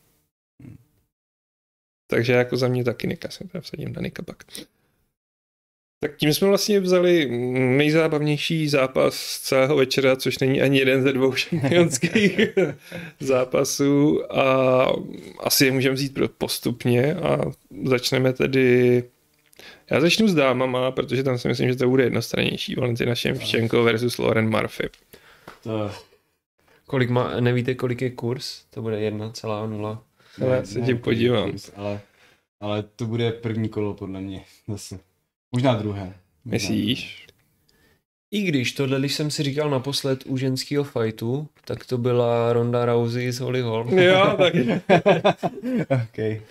Takže 2.11 2.33
jako 2.33 2.57
za 2.57 2.69
mě 2.69 2.85
taky 2.85 3.07
Nika, 3.07 3.31
jsem 3.31 3.49
teda 3.49 3.61
vsadím 3.61 3.93
na 3.93 4.03
Nika 4.03 4.23
pak. 4.23 4.45
Tak 6.01 6.17
tím 6.17 6.35
jsme 6.35 6.49
vlastně 6.49 6.81
vzali 6.81 7.29
nejzábavnější 7.77 8.69
zápas 8.69 9.15
z 9.15 9.41
celého 9.41 9.77
večera, 9.77 10.17
což 10.17 10.39
není 10.39 10.63
ani 10.63 10.79
jeden 10.79 11.03
ze 11.03 11.13
dvou 11.13 11.33
šampionských 11.35 12.41
zápasů 13.21 14.21
a 14.39 14.87
asi 15.41 15.65
je 15.65 15.73
můžeme 15.73 15.95
vzít 15.95 16.19
postupně 16.39 17.15
a 17.15 17.39
začneme 17.85 18.33
tedy 18.33 19.05
já 19.91 20.01
začnu 20.01 20.29
s 20.29 20.35
dámama, 20.35 20.91
protože 20.91 21.23
tam 21.23 21.39
si 21.39 21.49
myslím, 21.49 21.69
že 21.69 21.77
to 21.77 21.89
bude 21.89 22.05
jednostrannější. 22.05 22.75
Valentina 22.75 23.15
Ševčenko 23.15 23.83
versus 23.83 24.19
Lauren 24.19 24.51
Murphy. 24.51 24.89
To, 25.63 25.91
Kolik 26.87 27.11
má, 27.11 27.41
nevíte, 27.41 27.75
kolik 27.75 28.03
je 28.03 28.11
kurz? 28.11 28.65
To 28.71 28.83
bude 28.83 29.11
1,0. 29.11 29.99
Ale 30.43 30.67
se 30.67 30.81
tím 30.81 30.99
podívám. 30.99 31.53
Ale, 31.77 32.01
ale 32.61 32.83
to 32.83 33.07
bude 33.07 33.33
první 33.33 33.69
kolo 33.69 33.95
podle 33.95 34.21
mě 34.21 34.45
zase. 34.69 34.99
Možná 35.55 35.75
druhé. 35.75 36.05
Možná 36.05 36.15
Myslíš? 36.45 37.27
I 38.31 38.43
když 38.43 38.73
tohle, 38.73 38.99
když 38.99 39.15
jsem 39.15 39.31
si 39.31 39.43
říkal 39.43 39.71
naposled 39.71 40.23
u 40.27 40.37
ženského 40.37 40.85
fightu, 40.85 41.49
tak 41.65 41.87
to 41.87 41.99
byla 41.99 42.53
Ronda 42.53 42.85
Rousey 42.85 43.33
z 43.33 43.39
Holly 43.41 43.63
Hall. 43.63 44.01
Jo, 44.01 44.35
tak 44.39 44.55
okay. 46.09 46.43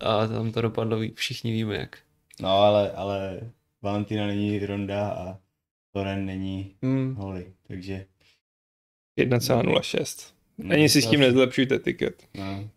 A 0.00 0.26
tam 0.26 0.52
to 0.52 0.60
dopadlo, 0.62 0.98
ví- 0.98 1.12
všichni 1.14 1.52
víme 1.52 1.76
jak. 1.76 1.98
No 2.40 2.48
ale, 2.48 2.92
ale 2.92 3.40
Valentina 3.82 4.26
není 4.26 4.66
Ronda 4.66 5.08
a 5.10 5.38
Loren 5.94 6.26
není 6.26 6.74
Hmm. 6.82 7.14
Holly, 7.14 7.52
takže... 7.68 8.06
1,06. 9.18 10.32
Ani 10.70 10.88
si 10.88 11.02
s 11.02 11.06
tím 11.06 11.20
nezlepšujte 11.20 11.78
tiket. 11.78 12.28
No. 12.34 12.68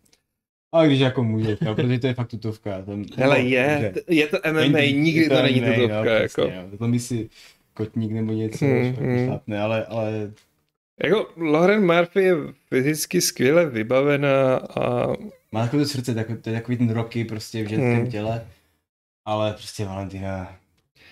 A 0.76 0.86
když 0.86 1.00
jako 1.00 1.24
může, 1.24 1.56
no, 1.64 1.74
protože 1.74 1.98
to 1.98 2.06
je 2.06 2.14
fakt 2.14 2.28
tutovka. 2.28 2.82
Tam, 2.82 3.04
Hele, 3.16 3.38
no, 3.42 3.48
je, 3.48 3.94
je 4.08 4.26
to 4.26 4.38
MMA, 4.52 4.78
nikdy 4.80 5.28
to 5.28 5.42
není 5.42 5.60
MMA, 5.60 5.72
tutovka, 5.74 6.04
no, 6.04 6.10
jako. 6.10 6.26
přesně. 6.48 6.78
To 6.78 6.88
mi 6.88 6.98
si 7.00 7.28
kotník 7.74 8.12
nebo 8.12 8.32
něco, 8.32 8.64
Hmm, 8.64 8.80
hmm, 8.82 8.94
hmm. 8.94 9.26
šlapne, 9.26 9.60
ale, 9.60 9.84
ale 9.86 10.32
Jako 11.04 11.28
Lauren 11.36 11.86
Murphy 11.86 12.22
je 12.22 12.34
fyzicky 12.68 13.20
skvěle 13.20 13.66
vybavená 13.66 14.56
a 14.56 15.12
má 15.52 15.62
takové 15.64 15.82
to 15.82 15.88
srdce, 15.88 16.14
tak, 16.14 16.26
to 16.26 16.50
je 16.50 16.56
takový 16.56 16.76
ten 16.76 16.90
roky 16.90 17.24
prostě 17.24 17.64
v 17.64 17.68
ženském 17.68 17.96
Hmm. 18.00 18.10
těle, 18.10 18.46
ale 19.24 19.52
prostě 19.52 19.84
Valentina, 19.84 20.56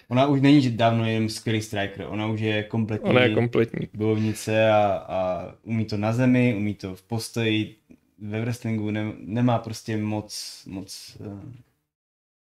ona 0.08 0.26
už 0.26 0.40
není 0.40 0.70
dávno 0.76 1.06
jen 1.06 1.28
skvělý 1.28 1.62
striker, 1.62 2.06
ona 2.08 2.26
už 2.26 2.40
je 2.40 2.62
kompletní 2.62 3.10
ona 3.10 3.20
je 3.22 3.34
kompletní. 3.34 3.88
bojovnice 3.94 4.70
a, 4.70 5.04
a 5.08 5.52
umí 5.62 5.84
to 5.84 5.96
na 5.96 6.12
zemi, 6.12 6.54
umí 6.56 6.74
to 6.74 6.94
v 6.96 7.02
postoji, 7.02 7.74
ve 8.18 8.40
wrestlingu 8.40 8.90
ne, 8.90 9.12
nemá 9.18 9.58
prostě 9.58 9.96
moc, 9.96 10.62
moc 10.66 11.16
uh, 11.20 11.40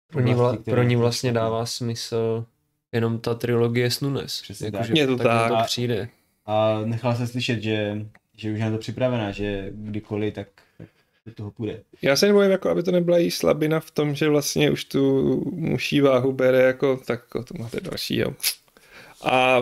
pro 0.06 0.20
ní, 0.20 0.34
vla, 0.34 0.56
pro 0.56 0.82
ní 0.82 0.96
vlastně 0.96 1.32
dává 1.32 1.66
smysl 1.66 2.44
jenom 2.92 3.18
ta 3.18 3.34
trilogie 3.34 3.90
s 3.90 4.00
Nunes. 4.00 4.40
Přesně 4.42 4.66
jako, 4.66 4.78
tak. 4.78 4.96
Že 4.96 5.06
to 5.06 5.16
tak. 5.16 5.50
To 5.50 5.56
přijde. 5.64 6.08
A 6.46 6.80
nechala 6.84 7.14
se 7.14 7.26
slyšet, 7.26 7.62
že, 7.62 8.06
že 8.36 8.52
už 8.52 8.58
je 8.58 8.64
na 8.64 8.70
to 8.70 8.78
připravená, 8.78 9.30
že 9.30 9.70
kdykoliv, 9.72 10.34
tak, 10.34 10.48
tak 10.78 10.88
do 11.26 11.34
toho 11.34 11.50
půjde. 11.50 11.82
Já 12.02 12.16
se 12.16 12.26
nebojím, 12.26 12.50
jako 12.50 12.70
aby 12.70 12.82
to 12.82 12.90
nebyla 12.90 13.18
jí 13.18 13.30
slabina 13.30 13.80
v 13.80 13.90
tom, 13.90 14.14
že 14.14 14.28
vlastně 14.28 14.70
už 14.70 14.84
tu 14.84 15.34
muší 15.54 16.00
váhu 16.00 16.32
bere 16.32 16.62
jako, 16.62 16.96
tak 16.96 17.20
jako, 17.20 17.44
to 17.44 17.54
máte 17.58 17.80
dalšího. 17.80 18.34
A 19.24 19.60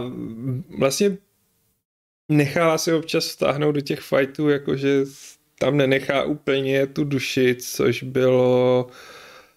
vlastně 0.79 1.17
nechává 2.29 2.79
se 2.79 2.95
občas 2.95 3.29
vtáhnout 3.29 3.75
do 3.75 3.81
těch 3.81 4.01
fightů, 4.01 4.49
jakože 4.49 5.05
tam 5.59 5.77
nenechá 5.77 6.25
úplně 6.25 6.87
tu 6.87 7.05
duši, 7.05 7.57
což 7.61 8.03
bylo 8.03 8.87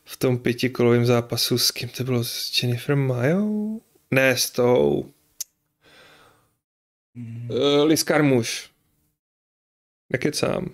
v 0.06 0.18
tom 0.18 0.38
pětikolovém 0.38 1.06
zápasu 1.06 1.58
s 1.58 1.72
kým 1.72 1.90
to 1.90 2.04
bylo, 2.04 2.24
s 2.24 2.64
Jennifer 2.64 2.96
Mayo? 2.96 3.48
Ne, 4.12 4.38
s 4.38 4.52
tou. 4.52 5.06
Mm. 7.14 7.50
Uh, 7.52 7.84
Liz 7.86 8.04
Carmouche. 8.04 8.70
Nekecám. 10.14 10.70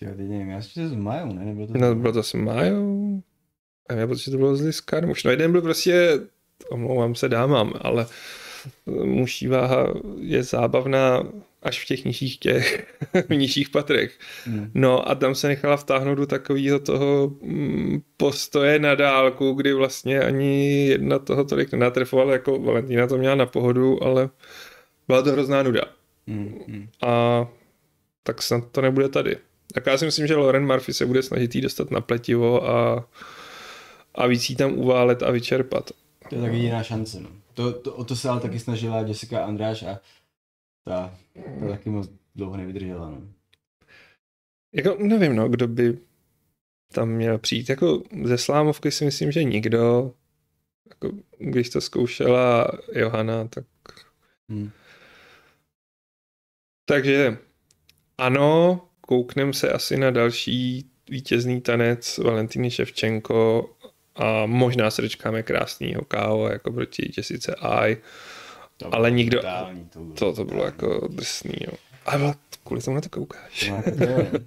Jo, 0.00 0.10
teď 0.16 0.28
nevím, 0.28 0.48
já 0.48 0.62
si 0.62 0.74
to 0.74 0.88
s 0.88 0.94
Majou, 0.94 1.32
ne? 1.32 1.44
Nebylo 1.44 1.66
to 1.66 1.72
No, 1.78 1.94
bylo 1.94 2.12
to 2.12 2.22
s 2.22 2.34
Majou. 2.34 3.22
A 3.88 3.92
já 3.92 4.06
protože 4.06 4.30
to 4.30 4.36
bylo 4.36 4.56
s 4.56 4.60
Liz 4.60 4.80
Carmouche. 4.80 5.20
No 5.24 5.30
jeden 5.30 5.52
byl 5.52 5.62
prostě, 5.62 6.20
omlouvám 6.70 7.14
se 7.14 7.28
dámám, 7.28 7.72
ale 7.80 8.06
muší 8.86 9.46
váha 9.46 9.94
je 10.20 10.42
zábavná 10.42 11.22
až 11.62 11.82
v 11.82 11.86
těch 11.86 12.04
nižších 12.04 12.38
těch, 12.38 12.86
v 13.28 13.30
nižších 13.30 13.70
patrech. 13.70 14.18
Hmm. 14.44 14.70
No 14.74 15.08
a 15.08 15.14
tam 15.14 15.34
se 15.34 15.48
nechala 15.48 15.76
vtáhnout 15.76 16.18
do 16.18 16.26
takového 16.26 16.78
toho 16.78 17.32
mm, 17.42 18.00
postoje 18.16 18.78
na 18.78 18.94
dálku, 18.94 19.52
kdy 19.52 19.72
vlastně 19.72 20.20
ani 20.20 20.86
jedna 20.86 21.18
toho 21.18 21.44
tolik 21.44 21.72
nenatrfovala, 21.72 22.32
jako 22.32 22.58
Valentína 22.58 23.06
to 23.06 23.18
měla 23.18 23.34
na 23.34 23.46
pohodu, 23.46 24.02
ale 24.02 24.30
byla 25.08 25.22
to 25.22 25.32
hrozná 25.32 25.62
nuda. 25.62 25.82
Hmm. 26.26 26.58
Hmm. 26.68 26.88
A 27.02 27.46
tak 28.22 28.42
snad 28.42 28.64
to 28.72 28.80
nebude 28.80 29.08
tady. 29.08 29.36
Tak 29.74 29.86
já 29.86 29.98
si 29.98 30.04
myslím, 30.04 30.26
že 30.26 30.36
Lauren 30.36 30.66
Murphy 30.66 30.94
se 30.94 31.06
bude 31.06 31.22
snažit 31.22 31.54
jí 31.54 31.60
dostat 31.60 31.90
na 31.90 32.00
pletivo 32.00 32.70
a, 32.70 33.08
a 34.14 34.26
víc 34.26 34.50
jí 34.50 34.56
tam 34.56 34.72
uválet 34.72 35.22
a 35.22 35.30
vyčerpat. 35.30 35.90
To 36.28 36.34
je 36.34 36.40
tak 36.40 36.52
jediná 36.52 36.82
šance, 36.82 37.20
no. 37.20 37.28
To, 37.58 37.72
to, 37.72 37.94
o 37.94 38.04
to 38.04 38.16
se 38.16 38.28
ale 38.28 38.40
taky 38.40 38.58
snažila 38.58 39.00
Jessica 39.00 39.44
Andráš 39.44 39.82
a 39.82 40.00
ta 40.84 41.18
to 41.60 41.68
taky 41.68 41.90
moc 41.90 42.10
dlouho 42.34 42.56
nevydržela, 42.56 43.10
no. 43.10 43.22
Jako 44.74 44.96
nevím, 45.00 45.36
no, 45.36 45.48
kdo 45.48 45.68
by 45.68 45.98
tam 46.92 47.08
měl 47.08 47.38
přijít. 47.38 47.68
Jako 47.68 48.02
ze 48.24 48.38
slámovky 48.38 48.90
si 48.90 49.04
myslím, 49.04 49.32
že 49.32 49.44
nikdo. 49.44 50.14
Jako, 50.88 51.16
když 51.38 51.70
to 51.70 51.80
zkoušela 51.80 52.66
Johana, 52.92 53.48
tak... 53.48 53.64
Hmm. 54.48 54.70
Takže 56.84 57.38
ano, 58.18 58.80
kouknem 59.00 59.52
se 59.52 59.72
asi 59.72 59.96
na 59.96 60.10
další 60.10 60.90
vítězný 61.10 61.60
tanec 61.60 62.18
Valentiny 62.18 62.70
Ševčenko 62.70 63.70
a 64.18 64.46
možná 64.46 64.90
se 64.90 65.02
dočkáme 65.02 65.42
krásného 65.42 66.02
KO 66.04 66.48
jako 66.52 66.72
proti 66.72 67.12
Jessice 67.16 67.54
Ai. 67.54 67.96
To 68.76 68.94
Ale 68.94 69.10
nikdo- 69.10 69.38
brutální, 69.38 69.84
to, 69.88 69.98
bylo 70.00 70.14
To, 70.14 70.32
to 70.32 70.44
bylo 70.44 70.62
brutální. 70.70 70.92
jako 70.94 71.08
drsný, 71.08 71.54
jo. 71.60 71.72
Ale 72.06 72.34
kvůli 72.64 72.82
tomu 72.82 72.94
na 72.94 73.00
to 73.00 73.08
koukáš. 73.08 73.62
Je- 73.62 74.30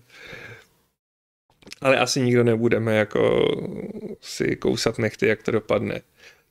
Ale 1.81 1.99
asi 1.99 2.21
nikdo 2.21 2.43
nebudeme 2.43 2.95
jako 2.95 3.45
si 4.21 4.55
kousat 4.55 4.97
nechty, 4.97 5.27
jak 5.27 5.43
to 5.43 5.51
dopadne. 5.51 6.01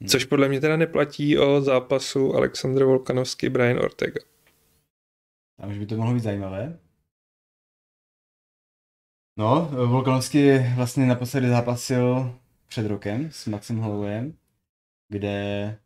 Hmm. 0.01 0.09
Což 0.09 0.25
podle 0.25 0.49
mě 0.49 0.61
teda 0.61 0.77
neplatí 0.77 1.39
o 1.39 1.61
zápasu 1.61 2.35
Aleksandr 2.35 2.85
Volkanovský, 2.85 3.49
Brian 3.49 3.79
Ortega. 3.79 4.21
A 5.63 5.67
už 5.67 5.79
by 5.79 5.87
to 5.87 5.97
mohlo 5.97 6.15
být 6.15 6.23
zajímavé. 6.23 6.79
No, 9.39 9.69
Volkanovský 9.87 10.49
vlastně 10.77 11.07
naposledy 11.07 11.49
zápasil 11.49 12.35
před 12.71 12.87
rokem 12.87 13.31
s 13.33 13.47
Maxem 13.47 13.79
Hollowayem, 13.79 14.35
kde 15.09 15.79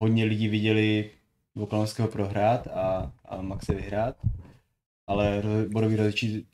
hodně 0.00 0.24
lidí 0.24 0.48
viděli 0.48 1.10
Volkanovského 1.54 2.08
prohrát 2.08 2.66
a, 2.66 3.12
a 3.24 3.42
Maxe 3.42 3.74
vyhrát, 3.74 4.16
ale 5.06 5.42
bodoví 5.68 5.96
rozhodčí 5.96 6.46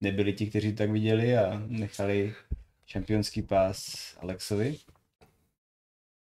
nebyli 0.00 0.32
ti, 0.32 0.46
kteří 0.46 0.74
tak 0.74 0.90
viděli 0.90 1.38
a 1.38 1.62
nechali 1.66 2.34
šampionský 2.86 3.42
pás 3.42 4.16
Alexovi. 4.20 4.76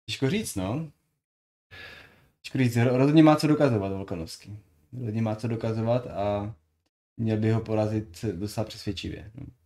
Těžko 0.05 0.29
říct, 0.29 0.55
no. 0.55 0.91
Těžko 2.41 2.57
říct, 2.57 2.75
ro- 2.75 2.97
rozhodně 2.97 3.23
má 3.23 3.35
co 3.35 3.47
dokazovat 3.47 3.91
Volkanovský. 3.91 4.59
Rozhodně 4.93 5.21
má 5.21 5.35
co 5.35 5.47
dokazovat 5.47 6.07
a 6.07 6.55
měl 7.17 7.37
by 7.37 7.51
ho 7.51 7.61
porazit 7.61 8.25
docela 8.25 8.65
přesvědčivě. 8.65 9.31
No. 9.35 9.62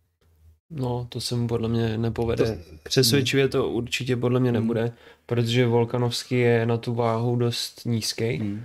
No, 0.70 1.06
to 1.08 1.20
se 1.20 1.34
mu 1.36 1.48
podle 1.48 1.68
mě 1.68 1.98
nepovede. 1.98 2.44
To- 2.56 2.62
Přesvědčivě 2.82 3.48
to 3.48 3.68
určitě 3.68 4.16
podle 4.16 4.40
mě 4.40 4.50
Hmm. 4.50 4.60
nebude, 4.60 4.92
protože 5.26 5.66
Volkanovský 5.66 6.38
je 6.38 6.66
na 6.66 6.76
tu 6.76 6.94
váhu 6.94 7.36
dost 7.36 7.86
nízký 7.86 8.36
Hmm. 8.36 8.64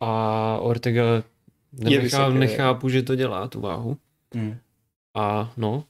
a 0.00 0.58
Ortega 0.60 1.02
nechápu, 1.72 2.02
vysoký, 2.02 2.38
nechápu, 2.38 2.88
že 2.88 3.02
to 3.02 3.14
dělá 3.16 3.48
tu 3.48 3.60
váhu. 3.60 3.96
Hmm. 4.34 4.56
A 5.16 5.52
no, 5.56 5.84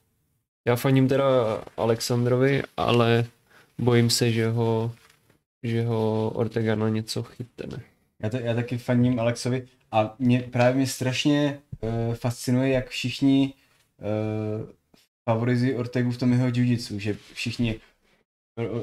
já 0.67 0.75
faním 0.75 1.07
teda 1.07 1.25
Alexandrovi, 1.77 2.63
ale 2.77 3.25
bojím 3.77 4.09
se, 4.09 4.31
že 4.31 4.49
ho, 4.49 4.91
že 5.63 5.83
ho 5.85 6.31
Ortega 6.35 6.75
na 6.75 6.89
něco 6.89 7.23
chytne. 7.23 7.81
Já, 8.23 8.29
to, 8.29 8.37
já 8.37 8.53
taky 8.53 8.77
faním 8.77 9.19
Alexovi 9.19 9.67
a 9.91 10.15
mě, 10.19 10.39
právě 10.51 10.75
mě 10.75 10.87
strašně 10.87 11.59
uh, 11.81 12.13
fascinuje, 12.15 12.69
jak 12.69 12.89
všichni 12.89 13.53
uh, 14.61 14.69
favorizují 15.27 15.75
Ortegu 15.75 16.11
v 16.11 16.17
tom 16.17 16.31
jeho 16.31 16.47
jiu 16.47 16.77
že 16.97 17.17
všichni, 17.33 17.75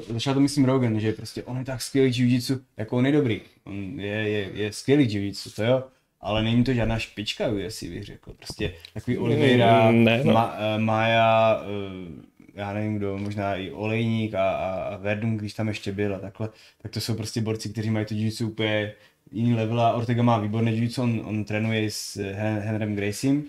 začal 0.07 0.33
to 0.33 0.39
myslím 0.39 0.65
Rogan, 0.65 0.99
že 0.99 1.11
prostě 1.13 1.43
on 1.43 1.57
je 1.57 1.65
tak 1.65 1.81
skvělý 1.81 2.11
jiu 2.15 2.61
jako 2.77 2.97
on 2.97 3.05
je 3.05 3.11
dobrý, 3.11 3.41
on 3.63 3.99
je, 3.99 4.07
je, 4.07 4.49
je 4.53 4.73
skvělý 4.73 5.13
jiu 5.13 5.33
to 5.55 5.63
jo, 5.63 5.83
ale 6.21 6.43
není 6.43 6.63
to 6.63 6.73
žádná 6.73 6.99
špička 6.99 7.47
UFC, 7.47 7.83
bych 7.83 8.03
řekl, 8.03 8.33
prostě 8.33 8.73
takový 8.93 9.17
Oliveira, 9.17 9.91
Mm, 9.91 10.03
ne, 10.03 10.23
no. 10.23 10.33
Ma, 10.33 10.53
uh, 10.53 10.81
Maja, 10.81 11.61
uh, 11.61 12.25
já 12.53 12.73
nevím 12.73 12.97
kdo, 12.97 13.17
možná 13.17 13.55
i 13.55 13.71
Olejník 13.71 14.33
a, 14.33 14.51
a, 14.51 14.71
a 14.71 14.97
Verdun, 14.97 15.37
když 15.37 15.53
tam 15.53 15.67
ještě 15.67 15.91
byl 15.91 16.15
a 16.15 16.19
takhle, 16.19 16.49
tak 16.81 16.91
to 16.91 17.01
jsou 17.01 17.15
prostě 17.15 17.41
borci, 17.41 17.69
kteří 17.69 17.89
mají 17.89 18.05
to 18.05 18.13
jiu 18.13 18.49
úplně 18.49 18.93
jiný 19.31 19.53
level 19.53 19.81
a 19.81 19.93
Ortega 19.93 20.23
má 20.23 20.37
výborné 20.37 20.71
jiu 20.71 20.89
on, 20.97 21.21
on 21.25 21.45
trénuje 21.45 21.91
s 21.91 22.15
Hen- 22.15 22.59
Henrym 22.59 22.95
Graciem, 22.95 23.43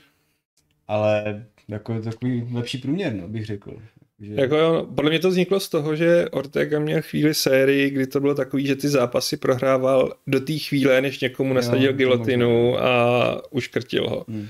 ale 0.89 1.47
jako 1.69 1.93
je 1.93 2.01
takový 2.01 2.49
lepší 2.53 2.79
průměr, 2.79 3.15
no, 3.15 3.29
bych 3.29 3.47
řekl. 3.47 3.77
Že, 4.19 4.35
Jako 4.35 4.57
jo, 4.57 4.87
podle 4.95 5.11
mě 5.11 5.19
to 5.19 5.29
vzniklo 5.29 5.61
z 5.61 5.69
toho, 5.69 5.97
že 5.97 6.29
Ortega 6.31 6.79
měl 6.79 7.03
chvíli 7.03 7.35
sérii, 7.35 7.91
kdy 7.91 8.07
to 8.07 8.21
bylo 8.21 8.35
takový, 8.35 8.67
že 8.67 8.77
ty 8.77 8.89
zápasy 8.89 9.37
prohrával 9.37 10.15
do 10.27 10.41
té 10.41 10.59
chvíle, 10.59 11.01
než 11.01 11.21
někomu 11.21 11.55
nasadil 11.55 11.93
to 11.93 11.97
gilotinu 11.97 12.79
a 12.79 13.53
uškrtil 13.53 14.09
ho. 14.09 14.25
Hmm. 14.29 14.49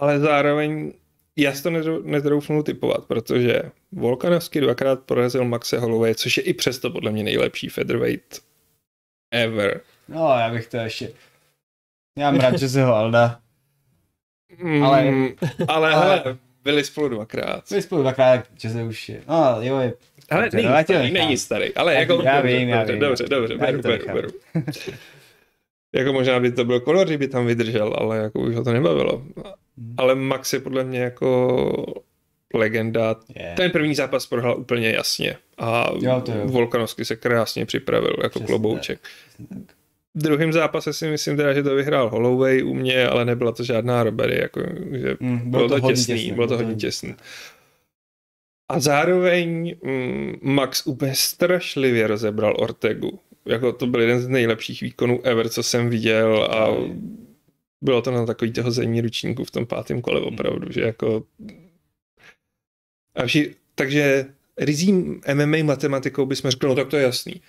Ale 0.00 0.20
zároveň 0.20 0.92
já 1.36 1.52
si 1.52 1.62
to 1.62 1.70
nedrou- 1.70 2.04
netroufnu 2.04 2.62
typovat, 2.62 3.04
protože 3.04 3.62
Volkanovský 3.92 4.60
dvakrát 4.60 5.00
porazil 5.00 5.44
Maxe 5.44 5.78
Holloway, 5.78 6.14
což 6.14 6.36
je 6.36 6.42
i 6.42 6.54
přesto 6.54 6.90
podle 6.90 7.10
mě 7.10 7.22
nejlepší 7.24 7.68
featherweight 7.68 8.40
ever. 9.34 9.80
No, 10.08 10.18
já 10.38 10.50
bych 10.50 10.66
to 10.66 10.76
ještě... 10.76 11.12
Já 12.18 12.30
mám 12.30 12.40
rád 12.40 12.62
Joseho 12.62 12.94
Alda. 12.94 13.40
Mm, 14.58 14.82
Ale- 14.82 15.04
ale, 15.04 15.28
ale, 15.68 15.94
ale- 15.94 16.16
hele, 16.24 16.36
byli 16.64 16.84
spolu 16.84 17.08
dvakrát. 17.08 17.70
My 17.70 17.82
spolu 17.82 18.02
dvakrát, 18.02 18.44
Jose 18.64 18.82
už 18.84 19.08
je... 19.08 19.20
No, 19.28 19.56
jo, 19.60 19.78
je... 19.78 19.92
Ale 20.30 20.42
Dobře, 20.42 20.56
není, 20.56 20.68
no, 20.68 20.82
starý, 20.84 21.10
není 21.12 21.36
starý, 21.36 21.74
ale 21.74 21.94
Já- 21.94 22.00
jako... 22.00 22.22
já 22.24 22.36
dobře, 22.40 22.56
vím, 22.58 22.68
já 22.68 22.78
dobře, 22.78 22.92
vím. 22.92 23.00
Dobře, 23.00 23.24
dobře, 23.28 23.54
Já 23.54 23.58
beru, 23.58 23.82
beru, 23.82 24.04
beru. 24.12 24.28
jako 25.94 26.12
možná 26.12 26.40
by 26.40 26.52
to 26.52 26.64
byl 26.64 26.80
kolor, 26.80 27.06
kdyby 27.06 27.28
tam 27.28 27.46
vydržel, 27.46 27.94
ale 27.98 28.18
jako 28.18 28.40
už 28.40 28.54
ho 28.54 28.64
to 28.64 28.72
nebavilo. 28.72 29.16
Hmm. 29.16 29.94
Ale 29.96 30.14
Max 30.14 30.52
je 30.52 30.60
podle 30.60 30.84
mě 30.84 31.00
jako 31.00 32.02
legenda. 32.54 33.16
Je. 33.36 33.52
Ten 33.56 33.70
první 33.70 33.94
zápas 33.94 34.26
prohrál 34.26 34.56
úplně 34.58 34.90
jasně 34.90 35.36
a 35.58 35.90
Jo, 36.00 36.20
to 36.20 36.32
jo. 36.32 36.40
Volkanovský 36.44 37.04
se 37.04 37.16
krásně 37.16 37.66
připravil 37.66 38.16
jako 38.22 38.28
Přesně 38.28 38.46
klobouček. 38.46 39.00
Přesně 39.28 39.46
tak. 39.46 39.76
V 40.14 40.22
druhém 40.22 40.52
zápase 40.52 40.92
si 40.92 41.08
myslím 41.08 41.36
teda, 41.36 41.52
že 41.52 41.62
to 41.62 41.74
vyhrál 41.74 42.10
Holloway 42.10 42.62
u 42.62 42.74
mě, 42.74 43.06
ale 43.06 43.24
nebyla 43.24 43.52
to 43.52 43.64
žádná 43.64 44.02
robbery, 44.02 44.40
jako, 44.40 44.60
že 44.92 45.16
Mm, 45.20 45.50
bylo, 45.50 45.68
to, 45.68 45.74
hodně 45.74 45.88
těsný, 45.88 46.14
těsné, 46.14 46.34
bylo 46.34 46.46
to 46.46 46.56
hodně 46.56 46.74
těsný. 46.74 47.14
A 48.68 48.80
zároveň 48.80 49.76
mm, 49.82 50.34
Max 50.42 50.86
úplně 50.86 51.14
strašlivě 51.14 52.06
rozebral 52.06 52.54
Ortegu. 52.58 53.18
Jako 53.46 53.72
to 53.72 53.86
byl 53.86 54.00
jeden 54.00 54.20
z 54.20 54.28
nejlepších 54.28 54.80
výkonů 54.80 55.20
ever, 55.22 55.48
co 55.48 55.62
jsem 55.62 55.90
viděl 55.90 56.48
a 56.50 56.68
bylo 57.82 58.02
to 58.02 58.10
na 58.10 58.26
takový 58.26 58.52
to 58.52 58.62
hození 58.62 59.00
ručníků 59.00 59.44
v 59.44 59.50
tom 59.50 59.66
pátém 59.66 60.02
kole 60.02 60.20
opravdu, 60.20 60.72
že 60.72 60.80
jako 60.80 61.24
a 63.14 63.26
vši, 63.26 63.54
takže 63.74 64.26
rizím 64.58 65.20
MMA 65.34 65.56
matematikou 65.64 66.26
bychom 66.26 66.50
řekli, 66.50 66.68
no 66.68 66.74
tak 66.74 66.88
to 66.88 66.96
je 66.96 67.02
jasný. 67.02 67.40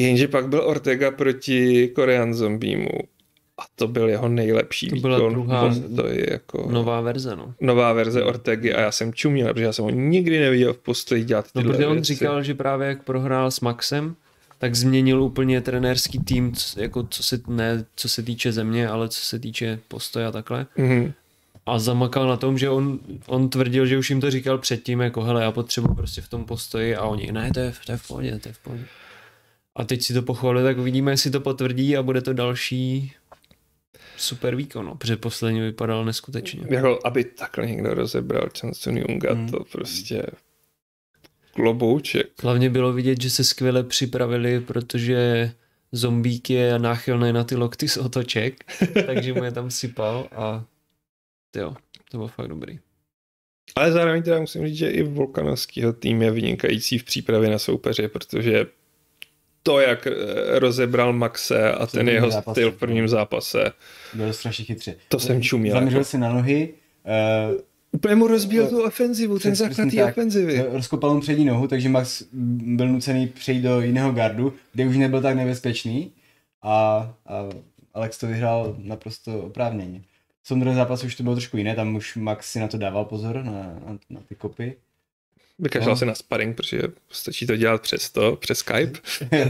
Jenže 0.00 0.28
pak 0.28 0.48
byl 0.48 0.60
Ortega 0.64 1.10
proti 1.10 1.88
Korean 1.88 2.34
Zombiemu 2.34 2.88
a 3.58 3.62
to 3.74 3.88
byl 3.88 4.08
jeho 4.08 4.28
nejlepší 4.28 4.88
To 4.88 4.96
byla 4.96 5.16
výkon. 5.16 5.32
druhá 5.32 5.74
to 5.96 6.06
je 6.06 6.26
jako 6.32 6.68
Nová 6.70 7.00
verze, 7.00 7.36
no. 7.36 7.54
nová 7.60 7.92
verze 7.92 8.22
Ortegy 8.24 8.72
a 8.74 8.80
já 8.80 8.92
jsem 8.92 9.12
čuměl, 9.14 9.52
protože 9.52 9.64
já 9.64 9.72
jsem 9.72 9.82
ho 9.84 9.90
nikdy 9.90 10.40
neviděl 10.40 10.74
v 10.74 10.78
postoji 10.78 11.24
dělat 11.24 11.46
No, 11.54 11.62
protože 11.62 11.86
on 11.86 11.92
věci. 11.94 12.14
říkal, 12.14 12.42
že 12.42 12.54
právě 12.54 12.88
jak 12.88 13.02
prohrál 13.02 13.50
s 13.50 13.60
Maxem, 13.60 14.14
tak 14.58 14.74
změnil 14.74 15.22
úplně 15.22 15.60
trenérský 15.60 16.18
tým, 16.18 16.52
co, 16.52 16.80
jako 16.80 17.06
co 17.10 17.22
se, 17.22 17.40
ne 17.48 17.84
co 17.96 18.08
se 18.08 18.22
týče 18.22 18.52
země, 18.52 18.88
ale 18.88 19.08
co 19.08 19.20
se 19.20 19.38
týče 19.38 19.78
postoje 19.88 20.26
a 20.26 20.32
takhle. 20.32 20.66
Mhm. 20.76 21.12
A 21.66 21.78
zamakal 21.78 22.28
na 22.28 22.36
tom, 22.36 22.58
že 22.58 22.70
on, 22.70 22.98
on 23.26 23.48
tvrdil, 23.48 23.86
že 23.86 23.98
už 23.98 24.10
jim 24.10 24.20
to 24.20 24.30
říkal 24.30 24.58
předtím, 24.58 25.00
jako 25.00 25.22
hele, 25.22 25.42
já 25.42 25.52
potřebuji 25.52 25.94
prostě 25.94 26.20
v 26.20 26.28
tom 26.28 26.44
postoji 26.44 26.96
a 26.96 27.04
oni, 27.04 27.32
ne, 27.32 27.50
to 27.54 27.60
je, 27.60 27.72
to 27.86 27.92
je 27.92 27.98
v 27.98 28.08
pohodě, 28.08 28.38
to 28.42 28.48
je 28.48 28.52
v 28.52 28.58
pohodě. 28.58 28.84
A 29.76 29.84
teď 29.84 30.02
si 30.02 30.14
to 30.14 30.22
pochválili, 30.22 30.64
tak 30.64 30.78
uvidíme, 30.78 31.12
jestli 31.12 31.30
to 31.30 31.40
potvrdí 31.40 31.96
a 31.96 32.02
bude 32.02 32.20
to 32.22 32.32
další 32.32 33.12
super 34.16 34.54
výkon, 34.56 34.86
no, 34.86 34.94
protože 34.94 35.16
poslední 35.16 35.60
vypadal 35.60 36.04
neskutečně. 36.04 36.62
Jako, 36.70 36.98
aby 37.04 37.24
takhle 37.24 37.66
někdo 37.66 37.94
rozebral 37.94 38.48
Chanson 38.60 38.96
Junga, 38.96 39.34
Mhm. 39.34 39.48
to 39.48 39.64
prostě 39.72 40.22
klobouček. 41.52 42.42
Hlavně 42.42 42.70
bylo 42.70 42.92
vidět, 42.92 43.20
že 43.22 43.30
se 43.30 43.44
skvěle 43.44 43.84
připravili, 43.84 44.60
protože 44.60 45.52
zombík 45.92 46.50
je 46.50 46.78
náchylný 46.78 47.32
na 47.32 47.44
ty 47.44 47.56
lokty 47.56 47.88
z 47.88 47.96
otoček, 47.96 48.64
takže 49.06 49.32
mu 49.32 49.44
je 49.44 49.52
tam 49.52 49.70
sypal 49.70 50.28
a 50.32 50.64
jo, 51.56 51.74
to 52.10 52.16
bylo 52.16 52.28
fakt 52.28 52.48
dobrý. 52.48 52.78
Ale 53.76 53.92
zároveň 53.92 54.22
teda 54.22 54.40
musím 54.40 54.66
říct, 54.66 54.76
že 54.76 54.90
i 54.90 55.02
Volkanovskýho 55.02 55.92
tým 55.92 56.22
je 56.22 56.30
vynikající 56.30 56.98
v 56.98 57.04
přípravě 57.04 57.50
na 57.50 57.58
soupeře, 57.58 58.08
protože 58.08 58.66
to, 59.62 59.80
jak 59.80 60.06
eh, 60.06 60.12
rozebral 60.58 61.12
Maxe 61.12 61.72
a 61.72 61.86
ten 61.86 62.08
jeho 62.08 62.30
zápase. 62.30 62.54
styl 62.54 62.72
v 62.72 62.76
prvním 62.78 63.08
zápase, 63.08 63.72
Byl 64.14 64.32
strašně 64.32 64.64
chytře. 64.64 64.94
To 65.08 65.18
jsem 65.18 65.42
čuměl, 65.42 65.74
Zaměřil 65.74 66.04
si 66.04 66.18
na 66.18 66.32
nohy, 66.32 66.74
uh, 67.52 67.60
úplně 67.92 68.14
mu 68.14 68.26
rozbil 68.26 68.68
tu 68.68 68.84
ofenzivu, 68.84 69.38
ten 69.38 69.54
základ 69.54 69.90
té 69.90 70.04
ofenzivy. 70.04 70.64
rozkopal 70.72 71.14
mu 71.14 71.20
přední 71.20 71.44
nohu, 71.44 71.68
takže 71.68 71.88
Max 71.88 72.22
byl 72.32 72.88
nucený 72.88 73.26
přejít 73.26 73.62
do 73.62 73.80
jiného 73.80 74.12
gardu, 74.12 74.52
kde 74.72 74.86
už 74.86 74.96
nebyl 74.96 75.20
tak 75.20 75.36
nebezpečný 75.36 76.12
a, 76.62 76.72
a 77.26 77.48
Alex 77.94 78.18
to 78.18 78.26
vyhrál 78.26 78.76
naprosto 78.78 79.38
oprávněně. 79.38 80.02
V 80.42 80.48
tom 80.48 80.60
druhém 80.60 80.76
zápase 80.76 81.06
už 81.06 81.16
to 81.16 81.22
bylo 81.22 81.34
trošku 81.34 81.56
jiné, 81.56 81.74
tam 81.74 81.96
už 81.96 82.16
Max 82.16 82.52
si 82.52 82.60
na 82.60 82.68
to 82.68 82.78
dával 82.78 83.04
pozor, 83.04 83.44
na, 83.44 83.52
na, 83.52 83.98
na 84.10 84.20
ty 84.28 84.34
kopy. 84.34 84.76
Vykašlal 85.60 85.94
No. 85.94 85.96
se 85.96 86.06
na 86.06 86.14
sparring, 86.14 86.56
protože 86.56 86.82
stačí 87.10 87.46
to 87.46 87.56
dělat 87.56 87.82
přes 87.82 88.10
to, 88.10 88.36
přes 88.36 88.58
Skype. 88.58 88.98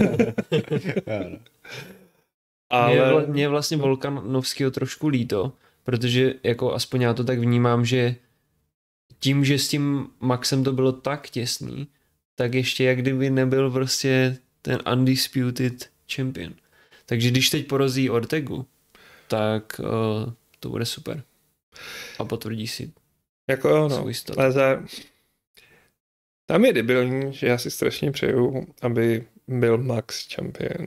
Ale... 2.70 3.26
Mě, 3.26 3.42
je 3.42 3.48
vlastně 3.48 3.76
Volkanovského 3.76 4.70
trošku 4.70 5.08
líto, 5.08 5.52
protože 5.84 6.34
jako 6.42 6.74
aspoň 6.74 7.00
já 7.02 7.14
to 7.14 7.24
tak 7.24 7.38
vnímám, 7.38 7.84
že 7.84 8.16
tím, 9.20 9.44
že 9.44 9.58
s 9.58 9.68
tím 9.68 10.08
Maxem 10.20 10.64
to 10.64 10.72
bylo 10.72 10.92
tak 10.92 11.30
těsný, 11.30 11.88
tak 12.34 12.54
ještě 12.54 12.84
jak 12.84 12.98
kdyby 12.98 13.30
nebyl 13.30 13.70
prostě 13.70 14.38
ten 14.62 14.78
undisputed 14.92 15.90
champion. 16.14 16.54
Takže 17.06 17.30
když 17.30 17.50
teď 17.50 17.66
porozí 17.66 18.10
Ortegu, 18.10 18.66
tak 19.28 19.80
uh, 19.80 20.32
to 20.60 20.68
bude 20.68 20.86
super. 20.86 21.22
A 22.18 22.24
potvrdí 22.24 22.66
si 22.66 22.92
Jako 23.50 23.68
jo, 23.68 23.88
no. 23.88 24.06
Ale 24.36 24.52
za... 24.52 24.82
Tam 26.50 26.64
je 26.64 26.72
debilní, 26.72 27.32
že 27.32 27.46
já 27.46 27.58
si 27.58 27.70
strašně 27.70 28.12
přeju, 28.12 28.66
aby 28.82 29.24
byl 29.48 29.78
Max 29.78 30.34
champion. 30.34 30.86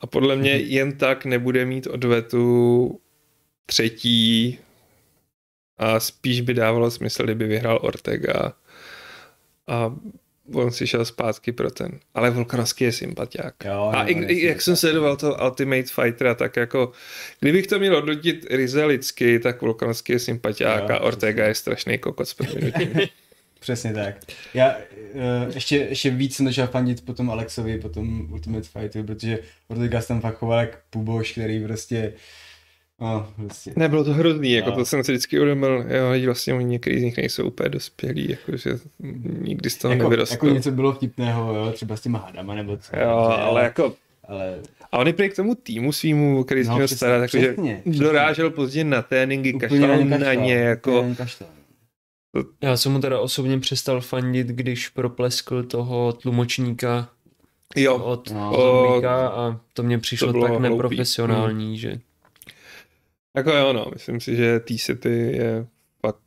A 0.00 0.06
podle 0.06 0.36
mě 0.36 0.52
Mhm. 0.54 0.60
jen 0.64 0.92
tak 0.92 1.24
nebude 1.24 1.64
mít 1.64 1.86
odvetu 1.86 3.00
třetí 3.66 4.58
a 5.78 6.00
spíš 6.00 6.40
by 6.40 6.54
dávalo 6.54 6.90
smysl, 6.90 7.24
kdyby 7.24 7.46
vyhrál 7.46 7.78
Ortega 7.82 8.52
a 9.66 9.94
on 10.54 10.70
si 10.72 10.86
šel 10.86 11.04
zpátky 11.04 11.52
pro 11.52 11.70
ten. 11.70 12.00
Ale 12.14 12.30
Volkanovský 12.30 12.84
je 12.84 12.92
sympatiák. 12.92 13.54
Jo, 13.64 13.90
A 13.94 14.04
i, 14.04 14.12
i, 14.12 14.46
jak 14.46 14.62
jsem 14.62 14.76
sledoval 14.76 15.16
toho 15.16 15.36
Ultimate 15.44 15.82
Fightera, 16.02 16.34
tak 16.34 16.56
jako, 16.56 16.92
kdybych 17.40 17.66
to 17.66 17.78
měl 17.78 17.96
odložit 17.96 18.46
ryze 18.50 18.84
lidsky, 18.84 19.38
tak 19.38 19.62
Volkanovský 19.62 20.12
je 20.12 20.18
sympatiák 20.18 20.88
Jo, 20.88 20.94
a 20.94 21.00
Ortega 21.00 21.46
je 21.46 21.54
strašný 21.54 21.98
kokot. 21.98 22.28
Přesně 23.62 23.92
tak. 23.92 24.14
Já 24.54 24.74
uh, 25.14 25.54
ještě, 25.54 25.76
ještě 25.76 26.10
víc 26.10 26.36
jsem 26.36 26.46
začal 26.46 26.66
fandit 26.66 27.04
potom 27.04 27.30
Alexovi, 27.30 27.78
potom 27.78 28.28
Ultimate 28.32 28.68
Fightu, 28.68 29.02
protože 29.04 29.38
Ortega 29.68 30.00
se 30.00 30.08
tam 30.08 30.20
fakt 30.20 30.36
choval 30.38 30.60
jak 30.60 30.78
puboš, 30.90 31.32
který 31.32 31.64
prostě, 31.64 32.12
no, 33.00 33.28
prostě. 33.36 33.72
Nebylo 33.76 34.04
to 34.04 34.12
hrozný, 34.12 34.52
jako 34.52 34.70
No. 34.70 34.76
to 34.76 34.84
jsem 34.84 35.04
si 35.04 35.12
vždycky 35.12 35.38
uvědomil, 35.40 35.84
jo, 35.88 36.26
vlastně 36.26 36.54
oni 36.54 36.64
některý 36.64 37.00
z 37.00 37.02
nich 37.02 37.16
nejsou 37.16 37.44
úplně 37.46 37.68
dospělí, 37.68 38.30
jakože 38.30 38.70
nikdy 39.40 39.70
z 39.70 39.76
toho 39.76 39.92
jako, 39.94 40.02
nevyrostou. 40.02 40.34
jako 40.34 40.46
něco 40.48 40.70
bylo 40.70 40.92
vtipného, 40.92 41.54
jo, 41.54 41.72
třeba 41.72 41.96
s 41.96 42.00
těma 42.00 42.18
hadama 42.18 42.54
nebo 42.54 42.76
co. 42.76 42.96
Jo, 42.96 43.08
ale 43.40 43.62
jako, 43.62 43.94
ale 44.24 44.58
a 44.92 44.98
on 44.98 45.06
je 45.06 45.12
prý 45.12 45.28
k 45.28 45.36
tomu 45.36 45.54
týmu 45.54 45.92
svýmu, 45.92 46.44
který 46.44 46.64
se 46.64 46.70
No, 46.70 46.74
měl 46.76 46.86
přesně, 46.86 46.96
starat, 46.96 47.18
takže 47.20 47.38
přesně, 47.52 47.80
přesně. 47.84 48.02
dorážel 48.04 48.50
později 48.50 48.84
na 48.84 49.02
tréninky, 49.02 49.52
kašlal 49.52 50.04
na 50.04 50.34
ně, 50.34 50.54
jako, 50.54 51.06
kašlal. 51.16 51.50
Já 52.62 52.76
jsem 52.76 52.92
mu 52.92 53.00
teda 53.00 53.20
osobně 53.20 53.58
přestal 53.60 54.00
fandit, 54.00 54.46
když 54.46 54.88
propleskl 54.88 55.62
toho 55.62 56.12
tlumočníka 56.12 57.08
jo, 57.76 57.96
od 57.98 58.30
No. 58.30 58.52
Zombíka 58.56 59.28
a 59.28 59.60
to 59.72 59.82
mě 59.82 59.98
přišlo 59.98 60.32
To 60.32 60.40
tak 60.40 60.50
hloupý. 60.50 60.62
neprofesionální, 60.62 61.78
že 61.78 62.00
Jako 63.36 63.50
jo, 63.50 63.72
no, 63.72 63.86
myslím 63.94 64.20
si, 64.20 64.36
že 64.36 64.60
T-City 64.60 65.08
je 65.36 65.66
fakt 66.00 66.18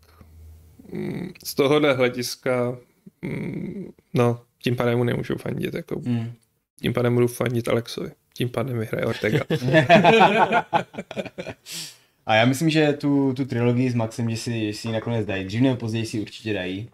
mm, 0.92 1.34
z 1.44 1.54
tohohle 1.56 1.94
hlediska 1.94 2.78
mm, 3.22 3.92
no, 4.14 4.42
tím 4.64 4.76
pádem 4.76 4.98
mu 4.98 5.04
nemůžu 5.04 5.36
fandit, 5.38 5.74
jako, 5.74 6.00
Mm. 6.00 6.32
tím 6.82 6.94
pádem 6.94 7.14
budu 7.14 7.28
fandit 7.28 7.68
Alexovi, 7.68 8.12
tím 8.34 8.50
pádem 8.50 8.80
vyhraje 8.80 9.06
Ortega. 9.06 9.40
A 12.26 12.36
já 12.36 12.46
myslím, 12.46 12.70
že 12.70 12.94
tu, 12.94 13.34
tu 13.34 13.46
trilogii 13.46 13.90
s 13.92 13.96
Maxem, 13.96 14.30
že 14.30 14.38
si, 14.38 14.66
že 14.68 14.74
si 14.74 14.88
ji 14.88 14.92
nakonec 14.94 15.26
dají. 15.26 15.46
Dřív 15.46 15.62
nebo 15.62 15.76
později 15.76 16.06
si 16.06 16.18
ji 16.18 16.22
určitě 16.22 16.54
dají. 16.54 16.90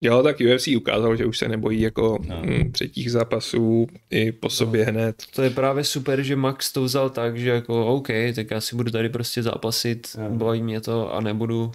Jo, 0.00 0.22
tak 0.22 0.36
UFC 0.54 0.68
ukázal, 0.76 1.16
že 1.16 1.26
už 1.26 1.38
se 1.38 1.48
nebojí 1.48 1.80
jako 1.80 2.18
No. 2.28 2.36
no. 2.36 2.42
mm, 2.42 2.72
třetích 2.72 3.10
zápasů 3.12 3.86
i 4.10 4.32
po 4.32 4.50
sobě 4.50 4.84
hned. 4.84 5.22
to 5.34 5.42
je 5.42 5.50
právě 5.50 5.84
super, 5.84 6.22
že 6.22 6.36
Max 6.36 6.72
to 6.72 6.82
vzal 6.84 7.10
tak, 7.10 7.38
že 7.38 7.50
jako 7.50 7.86
OK, 7.86 8.08
tak 8.34 8.50
já 8.50 8.60
si 8.60 8.76
budu 8.76 8.90
tady 8.90 9.08
prostě 9.08 9.42
zápasit, 9.42 10.06
Jo. 10.18 10.30
baví 10.30 10.62
mě 10.62 10.80
to 10.80 11.14
a 11.14 11.20
nebudu 11.20 11.72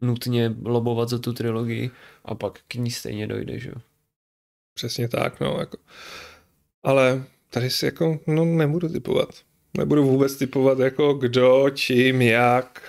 nutně 0.00 0.54
lobovat 0.64 1.08
za 1.08 1.18
tu 1.18 1.32
trilogii 1.32 1.90
a 2.24 2.34
pak 2.34 2.58
k 2.68 2.74
ní 2.74 2.90
stejně 2.90 3.26
dojde, 3.26 3.58
že 3.58 3.68
jo. 3.68 3.74
Přesně 4.74 5.08
tak, 5.08 5.40
no, 5.40 5.56
jako. 5.60 5.76
Ale 6.82 7.24
tady 7.50 7.70
si 7.70 7.84
jako, 7.84 8.18
no 8.26 8.44
nebudu 8.44 8.88
typovat. 8.88 9.28
Nebudu 9.78 10.04
vůbec 10.04 10.36
typovat 10.36 10.78
jako 10.78 11.14
kdo, 11.14 11.70
čím, 11.70 12.22
jak. 12.22 12.82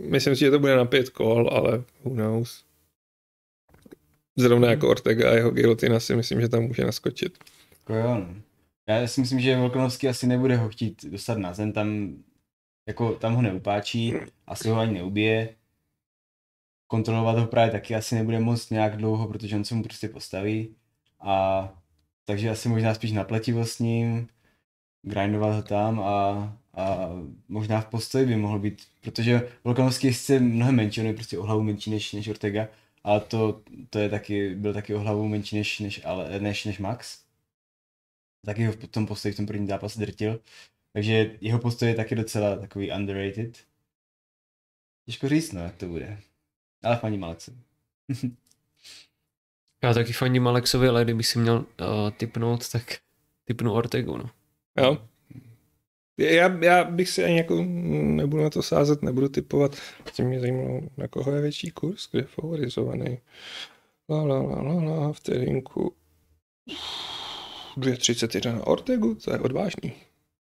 Myslím 0.00 0.36
si, 0.36 0.40
že 0.40 0.50
to 0.50 0.58
bude 0.58 0.76
na 0.76 0.84
pět 0.84 1.08
kol, 1.08 1.50
ale 1.52 1.82
who 2.04 2.14
knows. 2.14 2.64
Zrovna 4.36 4.70
jako 4.70 4.90
Ortega 4.90 5.30
a 5.30 5.34
jeho 5.34 5.50
gilotina 5.50 6.00
si 6.00 6.16
myslím, 6.16 6.40
že 6.40 6.48
tam 6.48 6.62
může 6.62 6.84
naskočit. 6.84 7.38
Jako 7.70 7.94
jo, 7.94 8.14
no. 8.14 8.34
Já 8.86 9.06
si 9.06 9.20
myslím, 9.20 9.40
že 9.40 9.56
Volkanovský 9.56 10.08
asi 10.08 10.26
nebude 10.26 10.56
ho 10.56 10.68
chtít 10.68 11.04
dostat 11.04 11.38
na 11.38 11.54
zem, 11.54 11.72
tam, 11.72 12.16
jako, 12.86 13.12
tam 13.12 13.34
ho 13.34 13.42
neupáčí, 13.42 14.14
asi 14.46 14.68
ho 14.68 14.78
ani 14.78 14.92
neubije. 14.92 15.54
Kontrolovat 16.86 17.38
ho 17.38 17.46
právě 17.46 17.72
taky 17.72 17.94
asi 17.94 18.14
nebude 18.14 18.40
moc 18.40 18.70
nějak 18.70 18.96
dlouho, 18.96 19.28
protože 19.28 19.56
on 19.56 19.64
se 19.64 19.74
mu 19.74 19.82
prostě 19.82 20.08
postaví. 20.08 20.74
A 21.20 21.68
takže 22.24 22.50
asi 22.50 22.68
možná 22.68 22.94
spíš 22.94 23.12
na 23.12 23.24
pletivo 23.24 23.64
s 23.64 23.78
ním, 23.78 24.28
grindovat 25.02 25.54
ho 25.54 25.62
tam 25.62 26.00
a, 26.00 26.52
a 26.74 27.08
možná 27.48 27.80
v 27.80 27.86
postoji 27.86 28.26
by 28.26 28.36
mohl 28.36 28.58
být, 28.58 28.82
protože 29.00 29.48
Volkanovský 29.64 30.10
je 30.28 30.40
mnohem 30.40 30.76
menší, 30.76 31.00
on 31.00 31.06
je 31.06 31.14
prostě 31.14 31.38
o 31.38 31.42
hlavu 31.42 31.62
menší 31.62 31.90
než, 31.90 32.12
než 32.12 32.28
Ortega, 32.28 32.68
ale 33.04 33.20
to, 33.20 33.62
to 33.90 33.98
je 33.98 34.08
taky, 34.08 34.54
byl 34.54 34.74
taky 34.74 34.94
o 34.94 35.00
hlavu 35.00 35.28
menší 35.28 35.56
než, 35.56 35.80
než, 35.80 36.00
ale, 36.04 36.40
než, 36.40 36.64
než 36.64 36.78
Max. 36.78 37.22
Taky 38.44 38.64
ho 38.66 38.72
v 38.72 38.76
tom 38.76 39.06
postoji 39.06 39.34
v 39.34 39.36
tom 39.36 39.46
prvním 39.46 39.68
zápase 39.68 40.00
drtil. 40.00 40.40
Takže 40.92 41.36
jeho 41.40 41.58
postoj 41.58 41.88
je 41.88 41.94
taky 41.94 42.14
docela 42.14 42.56
takový 42.56 42.92
underrated. 42.92 43.58
Těžko 45.06 45.28
říct, 45.28 45.52
no, 45.52 45.60
jak 45.60 45.76
to 45.76 45.86
bude. 45.86 46.18
Ale 46.82 46.96
paní 46.96 47.18
Malece. 47.18 47.52
Já 49.84 49.94
taky 49.94 50.12
fandím 50.12 50.48
Alexovi, 50.48 50.88
ale 50.88 51.04
kdyby 51.04 51.22
si 51.22 51.38
měl 51.38 51.56
uh, 51.56 51.64
typnout, 52.16 52.70
tak 52.70 52.98
typnu 53.44 53.72
Ortegu, 53.72 54.16
no. 54.16 54.30
Jo? 54.78 54.98
Já, 56.18 56.58
já 56.62 56.84
bych 56.84 57.08
si 57.08 57.24
ani 57.24 57.36
jako 57.36 57.64
nebudu 57.64 58.42
na 58.42 58.50
to 58.50 58.62
sázet, 58.62 59.02
nebudu 59.02 59.28
typovat. 59.28 59.76
Tím 60.12 60.26
mě 60.26 60.40
zajímalo, 60.40 60.80
na 60.96 61.08
koho 61.08 61.32
je 61.32 61.40
větší 61.40 61.70
kurz, 61.70 62.10
kde 62.10 62.20
je 62.20 62.26
favorizovaný. 62.26 63.18
La, 64.10 64.22
la, 64.22 64.42
la, 64.42 64.62
la, 64.62 64.84
la, 64.84 65.12
vteřinku. 65.12 65.94
2.31 67.76 68.54
na 68.54 68.66
Ortegu, 68.66 69.14
to 69.14 69.32
je 69.32 69.38
odvážný. 69.38 69.92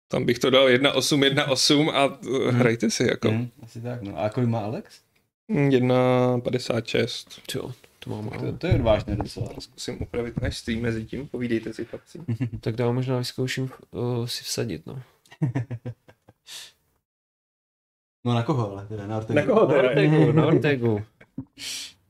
Tam 0.08 0.26
bych 0.26 0.40
to 0.40 0.50
dal 0.50 0.68
1.8, 0.68 1.36
1.8 1.36 1.92
a 1.92 2.06
hmm. 2.06 2.50
hrajte 2.50 2.90
si 2.90 3.04
jako. 3.04 3.30
Hmm, 3.30 3.50
asi 3.64 3.82
tak, 3.82 4.02
no. 4.02 4.20
A 4.20 4.30
kolik 4.30 4.50
má 4.50 4.60
Alex? 4.60 5.02
1.56. 5.50 7.74
To 8.00 8.10
mám 8.10 8.30
to, 8.30 8.58
to 8.58 8.68
je 8.68 8.76
odvážné 8.76 9.16
docela. 9.16 9.50
Zkusím 9.60 10.02
upravit 10.02 10.42
náš 10.42 10.58
stream 10.58 10.82
mezi 10.82 11.06
tím, 11.06 11.28
povídejte 11.28 11.74
si 11.74 11.86
chlapci. 11.86 12.20
tak 12.60 12.76
dál 12.76 12.94
možná 12.94 13.18
vyzkouším 13.18 13.70
uh, 13.92 14.26
si 14.26 14.44
vsadit, 14.44 14.86
no. 14.86 15.02
no 18.26 18.34
na 18.34 18.44
koho 18.44 18.72
ale 18.72 18.88
teda? 18.88 19.08
Na 19.08 19.18
Ortegu. 19.18 19.40
Na 19.40 19.46
koho 19.46 19.66
teda? 19.66 19.82
Na 19.82 19.90
Ortegu, 19.90 20.32
na 20.32 20.46
Ortegu. 20.48 21.04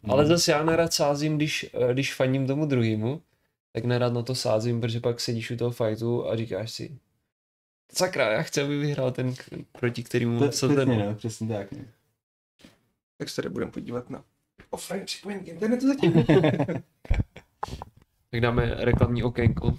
No. 0.03 0.13
Ale 0.13 0.25
zase 0.25 0.51
já 0.51 0.63
nerad 0.63 0.93
sázím, 0.93 1.37
když, 1.37 1.69
eh, 1.73 1.93
když 1.93 2.13
faním 2.13 2.47
tomu 2.47 2.65
druhému, 2.65 3.21
tak 3.73 3.85
nerad 3.85 4.13
na 4.13 4.21
to 4.21 4.35
sázím, 4.35 4.81
protože 4.81 4.99
pak 4.99 5.19
sedíš 5.19 5.51
u 5.51 5.57
toho 5.57 5.71
fightu 5.71 6.27
a 6.27 6.35
říkáš 6.35 6.71
si, 6.71 6.99
sakra, 7.93 8.31
já 8.31 8.41
chci, 8.41 8.61
aby 8.61 8.79
vyhrál 8.79 9.11
ten, 9.11 9.33
proti 9.79 10.03
kterému 10.03 10.39
to, 10.39 10.49
přesně, 10.49 10.85
no, 10.85 11.15
přesně 11.15 11.47
tak. 11.47 11.71
Ne. 11.71 11.85
Tak 13.17 13.29
se 13.29 13.35
tady 13.35 13.49
budeme 13.49 13.71
podívat 13.71 14.09
na 14.09 14.23
offline 14.69 15.05
připojení 15.05 15.43
k 15.43 15.47
internetu 15.47 15.87
zatím. 15.87 16.13
tak 18.31 18.41
dáme 18.41 18.75
reklamní 18.77 19.23
okénko. 19.23 19.77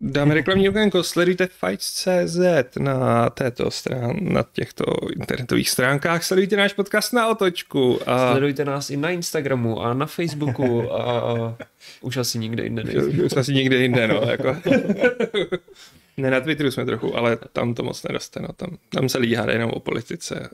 Dáme 0.00 0.34
reklamní 0.34 0.68
okénko, 0.68 1.02
sledujte 1.02 1.46
Fights.cz 1.46 2.38
na 2.78 3.30
této 3.30 3.70
strán, 3.70 4.16
na 4.20 4.44
těchto 4.52 4.84
internetových 5.20 5.70
stránkách, 5.70 6.24
sledujte 6.24 6.56
náš 6.56 6.72
podcast 6.72 7.12
na 7.12 7.28
otočku. 7.28 7.98
A... 8.06 8.30
Sledujte 8.30 8.64
nás 8.64 8.90
i 8.90 8.96
na 8.96 9.10
Instagramu 9.10 9.80
a 9.80 9.94
na 9.94 10.06
Facebooku 10.06 10.92
a, 10.92 11.20
a 11.20 11.56
už 12.00 12.16
asi 12.16 12.38
nikde 12.38 12.62
jinde. 12.62 12.82
Už, 12.82 13.18
už 13.18 13.36
asi 13.36 13.54
nikde 13.54 13.76
jinde, 13.76 14.08
no. 14.08 14.20
Jako. 14.30 14.56
ne, 16.16 16.30
na 16.30 16.40
Twitteru 16.40 16.70
jsme 16.70 16.84
trochu, 16.84 17.16
ale 17.16 17.38
tam 17.52 17.74
to 17.74 17.82
moc 17.82 18.02
neroste, 18.02 18.40
no. 18.40 18.48
Tam, 18.56 18.76
tam 18.88 19.08
se 19.08 19.18
lidi 19.18 19.34
hádají 19.34 19.56
jenom 19.56 19.70
o 19.70 19.80
politice. 19.80 20.48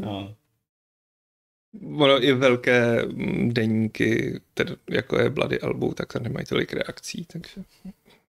No. 0.00 0.34
Ono 1.96 2.24
i 2.24 2.32
velké 2.32 3.02
deníky, 3.46 4.40
tedy 4.54 4.74
jako 4.90 5.18
je 5.18 5.30
Bloody 5.30 5.60
Elbow, 5.60 5.94
tak 5.94 6.12
tam 6.12 6.22
nemají 6.22 6.46
tolik 6.46 6.72
reakcí, 6.72 7.24
takže 7.32 7.62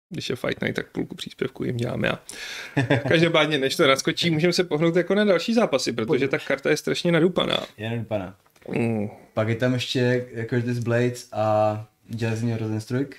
když 0.09 0.29
je 0.29 0.35
Fight 0.35 0.61
Night, 0.61 0.75
tak 0.75 0.87
půlku 0.91 1.15
příspěvku 1.15 1.63
jim 1.63 1.77
děláme 1.77 2.09
a 2.09 2.19
každopádně, 3.07 3.57
než 3.57 3.75
to 3.75 3.87
naskočí, 3.87 4.29
můžeme 4.29 4.53
se 4.53 4.63
pohnout 4.63 4.95
jako 4.95 5.15
na 5.15 5.25
další 5.25 5.53
zápasy, 5.53 5.91
protože 5.91 6.27
ta 6.27 6.39
karta 6.39 6.69
je 6.69 6.77
strašně 6.77 7.11
nadupaná. 7.11 7.57
Je 7.77 7.89
nadupaná. 7.89 8.35
Mm. 8.69 9.09
Pak 9.33 9.49
je 9.49 9.55
tam 9.55 9.73
ještě 9.73 10.27
Curtis 10.49 10.79
Blades 10.79 11.29
a 11.31 11.87
Jasmine 12.19 12.57
Rosenstruik. 12.57 13.17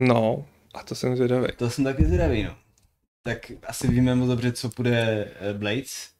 No, 0.00 0.46
a 0.74 0.82
to 0.82 0.94
jsem 0.94 1.16
zvědavý. 1.16 1.46
To 1.56 1.70
jsem 1.70 1.84
taky 1.84 2.04
zvědavý, 2.04 2.42
no. 2.42 2.56
Tak 3.22 3.52
asi 3.66 3.88
víme 3.88 4.14
moc 4.14 4.28
dobře, 4.28 4.52
co 4.52 4.70
bude 4.76 5.28
eh, 5.40 5.54
Blades. 5.54 6.11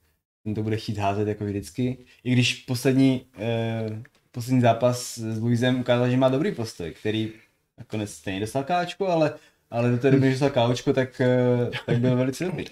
Ten 0.45 0.55
to 0.55 0.63
bude 0.63 0.77
chtít 0.77 0.99
házet 0.99 1.29
jako 1.29 1.45
vždycky. 1.45 1.99
I 2.25 2.33
když 2.33 2.55
poslední, 2.55 3.27
eh, 3.39 4.03
poslední 4.33 4.61
zápas 4.61 5.19
s 5.19 5.39
Luizem 5.41 5.81
ukázal, 5.81 6.11
že 6.11 6.17
má 6.17 6.29
dobrý 6.29 6.53
postoj, 6.53 6.91
který 6.91 7.33
nakonec 7.79 8.11
stejně 8.11 8.41
dostal 8.41 8.65
káčku, 8.65 9.09
ale 9.09 9.35
ale 9.73 9.91
do 9.91 9.99
té 9.99 10.11
doby, 10.11 10.27
že 10.27 10.31
dostal 10.31 10.51
káočko, 10.51 10.93
tak, 10.93 11.21
eh, 11.21 11.71
tak 11.87 11.99
byl 11.99 12.17
velice 12.17 12.45
dobrý. 12.45 12.65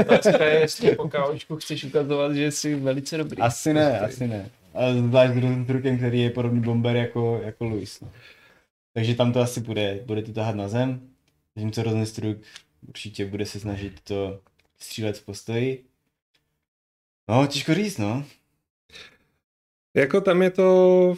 Otázka 0.00 0.44
je, 0.44 0.60
jestli 0.60 0.96
po 0.96 1.08
káočku 1.08 1.56
chceš 1.56 1.84
ukazovat, 1.84 2.34
že 2.34 2.50
jsi 2.50 2.74
velice 2.74 3.16
dobrý. 3.16 3.38
Asi 3.38 3.74
ne, 3.74 4.00
asi 4.00 4.28
ne. 4.28 4.50
Ale 4.74 4.94
zvlášť 4.94 5.32
s 5.34 5.66
trukem, 5.66 5.98
který 5.98 6.20
je 6.20 6.30
podobný 6.30 6.60
bomber 6.60 6.96
jako, 6.96 7.40
jako 7.44 7.64
Luis. 7.64 8.00
No. 8.00 8.10
Takže 8.92 9.14
tam 9.14 9.32
to 9.32 9.40
asi 9.40 9.60
bude, 9.60 10.00
bude 10.06 10.22
to 10.22 10.32
tahat 10.32 10.56
na 10.56 10.68
zem. 10.68 11.00
Zatímco 11.56 11.82
Rosenstruck 11.82 12.38
určitě 12.88 13.26
bude 13.26 13.46
se 13.46 13.60
snažit 13.60 14.00
to 14.04 14.40
střílet 14.78 15.18
v 15.18 15.24
postoji. 15.24 15.84
No, 17.30 17.46
těžko 17.46 17.74
říct, 17.74 17.98
no. 17.98 18.26
Jako 19.96 20.20
tam 20.20 20.42
je 20.42 20.50
to 20.50 21.16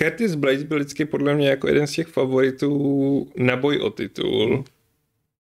Curtis 0.00 0.34
Blades 0.34 0.62
byl 0.62 0.78
vždycky 0.78 1.04
podle 1.04 1.34
mě 1.34 1.48
jako 1.48 1.68
jeden 1.68 1.86
z 1.86 1.92
těch 1.92 2.06
favoritů 2.06 3.32
na 3.36 3.56
boj 3.56 3.78
o 3.78 3.90
titul 3.90 4.64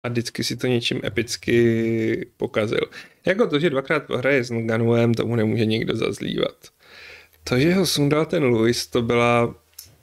a 0.03 0.09
vždycky 0.09 0.43
si 0.43 0.57
to 0.57 0.67
něčím 0.67 1.01
epicky 1.03 2.31
pokazil. 2.37 2.89
Jako 3.25 3.47
to, 3.47 3.59
že 3.59 3.69
dvakrát 3.69 4.03
pohraje 4.03 4.43
s 4.43 4.51
Nganuem, 4.51 5.13
tomu 5.13 5.35
nemůže 5.35 5.65
nikdo 5.65 5.95
zazlívat. 5.95 6.55
To, 7.43 7.59
že 7.59 7.73
ho 7.73 7.85
sundal 7.85 8.25
ten 8.25 8.43
Lewis, 8.43 8.87
to 8.87 9.01
byla 9.01 9.55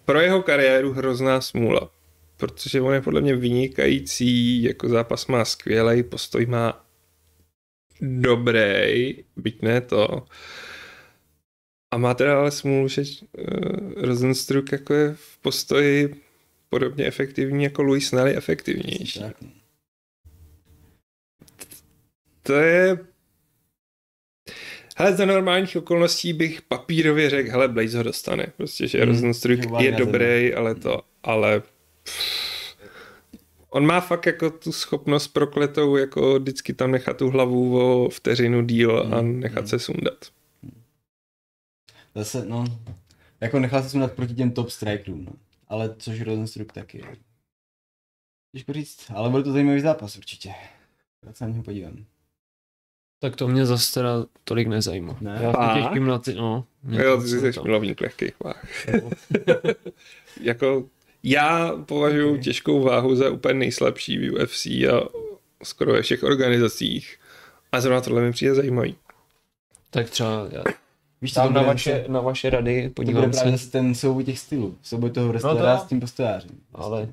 pro 0.05 0.21
jeho 0.21 0.43
kariéru 0.43 0.93
hrozná 0.93 1.41
smůla. 1.41 1.91
Protože 2.37 2.81
on 2.81 2.95
je 2.95 3.01
podle 3.01 3.21
mě 3.21 3.37
vynikající, 3.37 4.63
jako 4.63 4.89
zápas 4.89 5.27
má 5.27 5.45
skvělý, 5.45 6.03
postoj 6.03 6.47
má 6.47 6.86
dobrý, 8.01 9.15
byť 9.37 9.63
ne 9.63 9.81
to. 9.81 10.27
A 11.95 11.99
má 11.99 12.15
teda 12.15 12.39
ale 12.39 12.51
smůlu, 12.51 12.89
že 12.89 13.03
uh, 13.03 13.93
Rosenstruck 13.97 14.73
jako 14.73 14.95
je 14.95 15.15
v 15.15 15.39
postoji 15.39 16.15
podobně 16.69 17.05
efektivní 17.05 17.65
jako 17.65 17.83
Louis 17.83 18.09
Snell 18.09 18.29
efektivnější. 18.29 19.21
To 22.43 22.53
je... 22.53 22.99
Hele, 24.97 25.17
za 25.17 25.25
normálních 25.25 25.77
okolností 25.77 26.33
bych 26.33 26.63
papírově 26.63 27.31
řekl, 27.31 27.51
hele, 27.51 27.69
Blaze 27.69 27.99
ho 27.99 28.05
dostane. 28.05 28.47
Prostě, 28.57 28.89
že 28.89 28.99
hmm, 28.99 29.09
Rosenstruck 29.09 29.61
je 29.81 29.93
dobrý, 29.93 30.55
ale 30.55 30.75
to, 30.75 31.03
ale... 31.23 31.63
On 33.77 33.87
má 33.87 34.01
fakt 34.01 34.27
jako 34.27 34.51
tu 34.51 34.73
schopnost 34.73 35.29
prokletou, 35.29 35.97
jako 35.97 36.39
vždycky 36.39 36.75
tam 36.75 36.91
nechat 36.91 37.17
tu 37.17 37.31
hlavu 37.31 37.81
o 37.81 38.09
vteřinu 38.09 38.63
díl 38.63 38.99
a 38.99 39.19
hmm, 39.19 39.41
nechat 39.41 39.59
hmm. 39.59 39.69
se 39.69 39.79
sundat. 39.79 40.25
Zase, 42.15 42.45
no, 42.45 42.65
jako 43.41 43.59
nechal 43.59 43.83
se 43.83 43.89
sundat 43.89 44.13
proti 44.13 44.35
těm 44.35 44.51
top 44.51 44.71
strikerům, 44.71 45.25
no. 45.25 45.33
Ale 45.69 45.95
což 45.99 46.21
Rosenstruck 46.21 46.73
taky. 46.73 47.05
Těžko 48.53 48.73
říct, 48.73 49.11
ale 49.15 49.31
byl 49.31 49.43
to 49.43 49.53
zajímavý 49.53 49.81
zápas 49.81 50.17
určitě. 50.17 50.55
Já 51.27 51.33
se 51.33 51.45
na 51.45 51.51
něho 51.51 51.63
podívám. 51.63 52.05
Tak 53.19 53.37
to 53.37 53.49
mě 53.49 53.67
zase 53.67 53.95
teda 53.95 54.27
tolik 54.45 54.69
nezajímá. 54.69 55.17
Ne? 55.21 55.39
Já 55.43 55.53
se 55.53 55.89
těším 55.89 56.07
na 56.07 56.19
ty, 56.19 56.35
no. 56.35 56.67
Jo, 56.89 57.21
ty 57.23 57.29
jsi 57.29 57.61
milovník 57.63 58.01
lehkých 58.01 58.41
váh. 58.41 58.67
jako, 60.41 60.89
já 61.27 61.77
považuji 61.87 62.31
okay. 62.31 62.43
těžkou 62.43 62.83
váhu 62.83 63.15
za 63.15 63.31
úplně 63.31 63.55
nejslabší 63.55 64.19
v 64.19 64.33
UFC 64.33 64.67
a 64.67 65.09
skoro 65.63 65.93
ve 65.93 66.03
všech 66.03 66.23
organizacích. 66.23 67.19
A 67.73 67.81
zrovna 67.81 68.01
tohle 68.01 68.23
mi 68.23 68.33
přijde 68.33 68.55
zajímavý. 68.55 68.97
Tak 69.91 70.11
třeba 70.11 70.49
já 70.51 70.65
Víš, 71.23 71.33
Tam 71.33 71.55
na 71.55 71.63
vaše, 71.63 72.05
na 72.09 72.21
vaše 72.21 72.51
rady, 72.51 72.91
podívám 72.95 73.23
to 73.23 73.27
bude 73.27 73.39
se. 73.39 73.43
právě 73.43 73.59
ten 73.59 73.95
souboj 73.95 74.25
těch 74.25 74.39
stylů, 74.39 74.79
souboj 74.83 75.11
toho 75.11 75.29
wrestlera 75.29 75.73
no 75.75 75.79
to... 75.79 75.85
s 75.85 75.89
tím 75.89 76.01
postojářem. 76.01 76.51
Ale 76.75 77.09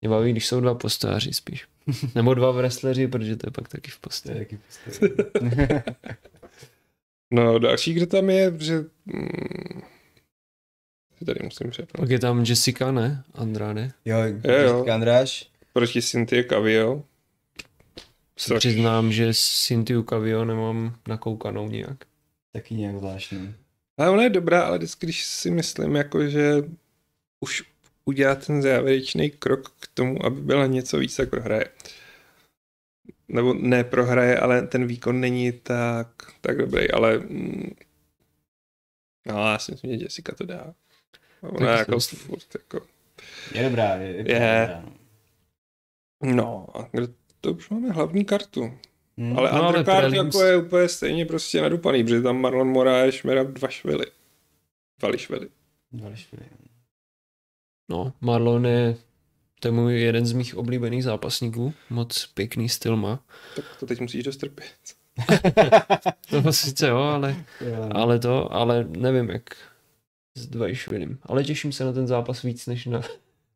mě 0.00 0.08
baví, 0.08 0.32
když 0.32 0.46
jsou 0.46 0.60
dva 0.60 0.74
postojáři 0.74 1.32
spíš. 1.32 1.66
Nebo 2.14 2.34
dva 2.34 2.50
wrestleri, 2.50 3.08
protože 3.08 3.36
to 3.36 3.46
je 3.46 3.50
pak 3.50 3.68
taky 3.68 3.90
v 3.90 3.98
postoji. 3.98 4.38
taky 4.38 4.58
v 4.68 4.84
postoji. 4.84 5.12
no 7.30 7.58
další, 7.58 7.94
kdo 7.94 8.06
tam 8.06 8.30
je, 8.30 8.52
že... 8.58 8.84
Hmm, 9.06 9.82
tady 11.26 11.40
musím 11.42 11.70
přepnout. 11.70 12.00
Pak 12.00 12.10
je 12.10 12.18
tam 12.18 12.44
Jessica, 12.44 12.92
ne? 12.92 13.24
Andrade. 13.34 13.90
Jo, 14.04 14.18
je, 14.18 14.40
Jessica 14.44 14.94
Andráš. 14.94 15.50
Proti 15.72 16.02
Cynthia 16.02 16.42
Cavio. 16.48 17.02
Přiznám, 18.58 19.12
že 19.12 19.30
Cynthia 19.34 20.02
Cavio 20.02 20.44
nemám 20.44 20.96
nakoukanou 21.08 21.68
nějak 21.68 22.04
taky 22.52 22.74
nějak 22.74 22.96
zvláštní. 22.96 23.54
Ale 23.96 24.10
ona 24.10 24.22
je 24.22 24.30
dobrá, 24.30 24.62
ale 24.62 24.78
vždycky, 24.78 25.06
když 25.06 25.24
si 25.24 25.50
myslím, 25.50 25.96
jako, 25.96 26.28
že 26.28 26.62
už 27.40 27.62
udělá 28.04 28.34
ten 28.34 28.62
závěrečný 28.62 29.30
krok 29.30 29.68
k 29.80 29.86
tomu, 29.94 30.26
aby 30.26 30.40
byla 30.40 30.66
něco 30.66 30.98
víc, 30.98 31.16
tak 31.16 31.30
prohraje. 31.30 31.64
Nebo 33.28 33.54
ne 33.54 33.84
prohraje, 33.84 34.38
ale 34.38 34.62
ten 34.62 34.86
výkon 34.86 35.20
není 35.20 35.52
tak, 35.52 36.08
tak 36.40 36.58
dobrý, 36.58 36.90
ale 36.90 37.18
mm, 37.18 37.70
no, 39.26 39.50
já 39.50 39.58
si 39.58 39.72
myslím, 39.72 39.98
že 39.98 40.04
Jessica 40.04 40.34
to 40.34 40.46
dá. 40.46 40.74
Ona 41.42 41.72
je 41.72 41.78
jako 41.78 42.00
furt, 42.00 42.54
jako... 42.54 42.86
Je 43.54 43.62
dobrá, 43.62 43.94
je, 43.94 44.08
je, 44.08 44.16
je. 44.16 44.24
dobrá. 44.24 44.84
No. 46.22 46.32
no, 46.34 46.66
a 46.74 46.88
kde 46.92 47.06
to 47.40 47.52
už 47.52 47.70
máme 47.70 47.90
hlavní 47.90 48.24
kartu. 48.24 48.72
Hmm. 49.18 49.38
Ale 49.38 49.52
no, 49.52 49.68
undercard 49.68 50.14
jako 50.14 50.44
je 50.44 50.56
úplně 50.56 50.88
stejně 50.88 51.26
prostě 51.26 51.62
nadupaný, 51.62 52.04
protože 52.04 52.22
tam 52.22 52.40
Marlon 52.40 52.68
Moraes, 52.68 53.22
Merab 53.22 53.46
dva 53.46 53.68
švily. 53.68 54.06
Vališvili. 55.02 55.48
Vališvili. 55.92 56.44
No, 57.88 58.12
Marlon 58.20 58.66
je 58.66 58.96
To 59.60 59.68
je 59.68 59.72
můj 59.72 60.00
jeden 60.00 60.26
z 60.26 60.32
mých 60.32 60.56
oblíbených 60.56 61.04
zápasníků. 61.04 61.74
Moc 61.90 62.26
pěkný 62.26 62.68
styl 62.68 62.96
má. 62.96 63.20
Tak 63.56 63.64
to 63.80 63.86
teď 63.86 64.00
musíš 64.00 64.24
dostrpět. 64.24 64.98
To 66.42 66.52
sice 66.52 66.88
jo, 66.88 66.96
ale, 66.96 67.44
ale 67.92 68.18
to, 68.18 68.52
ale 68.52 68.84
nevím 68.84 69.30
jak 69.30 69.42
s 70.38 70.46
Dvajšvilim. 70.46 71.18
Ale 71.22 71.44
těším 71.44 71.72
se 71.72 71.84
na 71.84 71.92
ten 71.92 72.06
zápas 72.06 72.42
víc 72.42 72.66
než 72.66 72.86
na, 72.86 73.00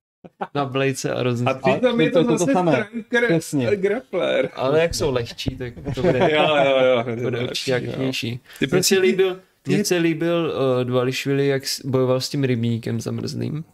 na 0.54 0.64
Blejce 0.64 1.14
a 1.14 1.22
Roznice. 1.22 1.50
A 1.50 1.54
přitom 1.72 2.00
je 2.00 2.10
to, 2.10 2.24
to- 2.24 2.28
to 2.30 2.38
zase 2.38 2.52
samé. 2.52 2.88
Přesně. 3.28 3.76
grappler. 3.76 4.50
Ale 4.54 4.80
jak 4.80 4.94
jsou 4.94 5.12
lehčí, 5.12 5.56
tak 5.56 5.74
to 5.94 6.02
bude, 6.02 6.18
Jo, 6.32 6.56
jo, 6.64 6.84
jo. 6.84 7.04
to 7.04 7.16
to 7.16 7.22
bude 7.22 7.40
určitě 7.40 7.74
akčnější. 7.74 8.40
Ty 8.58 8.66
prostě 8.66 8.94
se 8.94 9.00
líbil, 9.00 9.40
ty- 9.62 9.74
mně 9.74 9.84
se 9.84 9.96
líbil 9.96 10.52
uh, 10.78 10.84
Dvališvili, 10.84 11.46
jak 11.46 11.62
bojoval 11.84 12.20
s 12.20 12.28
tím 12.28 12.44
rybníkem 12.44 13.00
zamrzlým. 13.00 13.64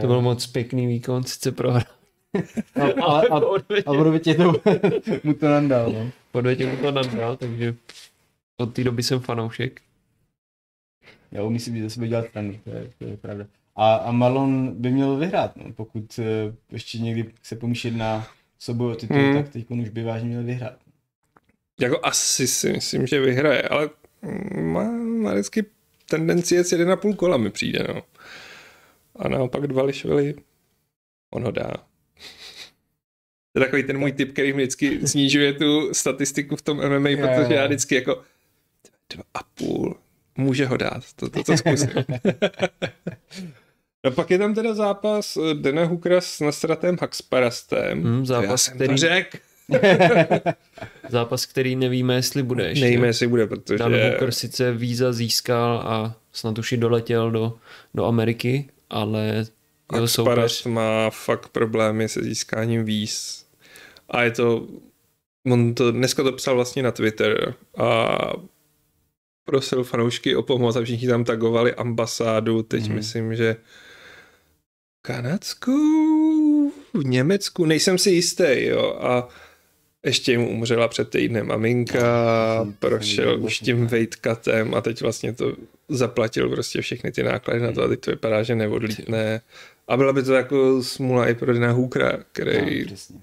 To 0.00 0.06
byl 0.06 0.20
moc 0.20 0.46
pěkný 0.46 0.86
výkon, 0.86 1.24
sice 1.24 1.52
prohrál. 1.52 1.82
a, 2.74 2.84
a, 3.04 3.20
a, 3.20 3.40
a 3.86 3.92
budu 3.92 4.18
tě 4.18 4.34
to, 4.34 4.52
mu 5.24 5.34
to 5.34 5.48
nandal, 5.48 5.92
no. 5.92 6.10
odvětě 6.32 6.66
mu 6.66 6.76
to 6.76 6.90
nadal, 6.90 7.36
takže 7.36 7.74
od 8.56 8.74
té 8.74 8.84
doby 8.84 9.02
jsem 9.02 9.20
fanoušek. 9.20 9.80
Já 11.32 11.42
umí 11.42 11.60
si 11.60 11.70
být 11.70 11.82
ze 11.82 11.90
sebe 11.90 12.08
dělat 12.08 12.26
stranu, 12.28 12.60
to 12.64 12.70
je, 12.70 12.90
to 12.98 13.04
je 13.04 13.16
pravda. 13.16 13.46
A, 13.76 13.94
a 13.94 14.12
Marlon 14.12 14.74
by 14.82 14.90
měl 14.90 15.16
vyhrát, 15.16 15.56
no. 15.56 15.72
pokud 15.72 16.18
uh, 16.18 16.24
ještě 16.72 16.98
někdy 16.98 17.32
se 17.42 17.56
pomýšlet 17.56 17.96
na 17.96 18.26
souboj 18.58 18.92
o 18.92 18.94
titul, 18.94 19.16
Hmm. 19.16 19.34
tak 19.34 19.48
teď 19.48 19.70
už 19.70 19.88
by 19.88 20.04
vážně 20.04 20.28
měl 20.28 20.42
vyhrát. 20.42 20.76
Jako 21.80 22.00
asi 22.02 22.46
si 22.46 22.72
myslím, 22.72 23.06
že 23.06 23.20
vyhraje, 23.20 23.62
ale 23.62 23.90
má, 24.60 24.90
má 24.92 25.32
vždycky 25.32 25.64
tendenci 26.06 26.54
jet 26.54 26.72
jeden 26.72 26.90
a 26.90 26.96
půl 26.96 27.14
kola 27.14 27.36
mi 27.36 27.50
přijde, 27.50 27.86
no. 27.94 28.02
A 29.16 29.28
naopak 29.28 29.66
dva 29.66 29.82
lišvili, 29.82 30.34
on 31.30 31.44
ho 31.44 31.50
dá. 31.50 31.72
To 33.52 33.60
je 33.60 33.64
takový 33.64 33.82
ten 33.82 33.98
můj 33.98 34.12
typ, 34.12 34.32
který 34.32 34.52
mi 34.52 34.62
vždycky 34.62 35.08
snižuje 35.08 35.52
tu 35.52 35.94
statistiku 35.94 36.56
v 36.56 36.62
tom 36.62 36.76
MMA, 36.76 37.08
protože 37.08 37.54
já 37.54 37.66
vždycky 37.66 37.94
jako 37.94 38.22
dva 39.14 39.24
a 39.34 39.42
půl, 39.42 39.96
může 40.36 40.66
ho 40.66 40.76
dát, 40.76 41.02
to, 41.16 41.28
to, 41.28 41.42
to 41.42 41.56
zkusím. 41.56 41.90
no 44.04 44.10
pak 44.10 44.30
je 44.30 44.38
tam 44.38 44.54
teda 44.54 44.74
zápas 44.74 45.36
eh, 45.36 45.54
Dana 45.54 45.84
Hookera 45.84 46.20
s 46.20 46.40
Nasratem 46.40 46.96
Haxparastem. 47.00 48.02
Hmm, 48.02 48.18
já 48.18 48.24
zápas, 48.24 48.68
který, 48.68 48.88
to 48.88 48.96
řekl. 48.96 49.38
zápas, 51.08 51.46
který 51.46 51.76
nevíme, 51.76 52.14
jestli 52.14 52.42
bude 52.42 52.68
ještě. 52.68 52.84
Nevíme, 52.84 53.06
jestli 53.06 53.26
bude, 53.26 53.46
protože... 53.46 53.78
Dan 53.78 53.94
Hooker 53.94 54.32
sice 54.32 54.72
víza 54.72 55.12
získal 55.12 55.82
a 55.86 56.16
snad 56.32 56.58
už 56.58 56.72
i 56.72 56.76
doletěl 56.76 57.30
do, 57.30 57.54
do 57.94 58.04
Ameriky, 58.04 58.68
ale 58.90 59.44
jeho 59.94 60.08
soupeř, 60.08 60.64
má 60.64 61.10
fakt 61.10 61.48
problémy 61.48 62.08
se 62.08 62.22
získáním 62.22 62.84
víz. 62.84 63.46
A 64.08 64.22
je 64.22 64.30
to, 64.30 64.66
on 65.52 65.74
to, 65.74 65.92
dneska 65.92 66.22
to 66.22 66.32
psal 66.32 66.54
vlastně 66.54 66.82
na 66.82 66.90
Twitter 66.90 67.54
a 67.78 68.18
prosil 69.44 69.84
fanoušky 69.84 70.36
o 70.36 70.42
pomoc 70.42 70.76
a 70.76 70.82
všichni 70.84 71.08
tam 71.08 71.24
tagovali 71.24 71.74
ambasádu, 71.74 72.62
teď 72.62 72.80
Mhm. 72.82 72.90
mm-hmm. 72.90 72.96
myslím, 72.96 73.36
že 73.36 73.56
Kanadskou, 75.02 76.70
v 76.94 77.04
Německu, 77.04 77.64
nejsem 77.64 77.98
si 77.98 78.10
jistý, 78.10 78.64
jo, 78.64 78.98
a 79.00 79.28
ještě 80.06 80.38
mu 80.38 80.50
umřela 80.50 80.88
před 80.88 81.10
týdnem 81.10 81.46
maminka, 81.46 81.98
No, 82.64 82.72
prošel 82.78 83.40
už 83.44 83.58
tím 83.58 83.86
weight 83.86 84.18
cutem 84.26 84.74
a 84.74 84.80
teď 84.80 85.02
vlastně 85.02 85.32
to 85.32 85.56
zaplatil 85.88 86.48
prostě 86.48 86.80
všechny 86.80 87.12
ty 87.12 87.22
náklady 87.22 87.60
na 87.60 87.72
to 87.72 87.82
a 87.82 87.88
teď 87.88 88.00
to 88.00 88.10
vypadá, 88.10 88.42
že 88.42 88.54
neodlítne. 88.54 89.40
A 89.88 89.96
byla 89.96 90.12
by 90.12 90.22
to 90.22 90.32
jako 90.34 90.82
smůla 90.82 91.28
i 91.28 91.34
pro 91.34 91.54
Dana 91.54 91.70
Hookera, 91.72 92.18
který 92.32 92.80
No, 92.80 92.86
přesně. 92.86 93.16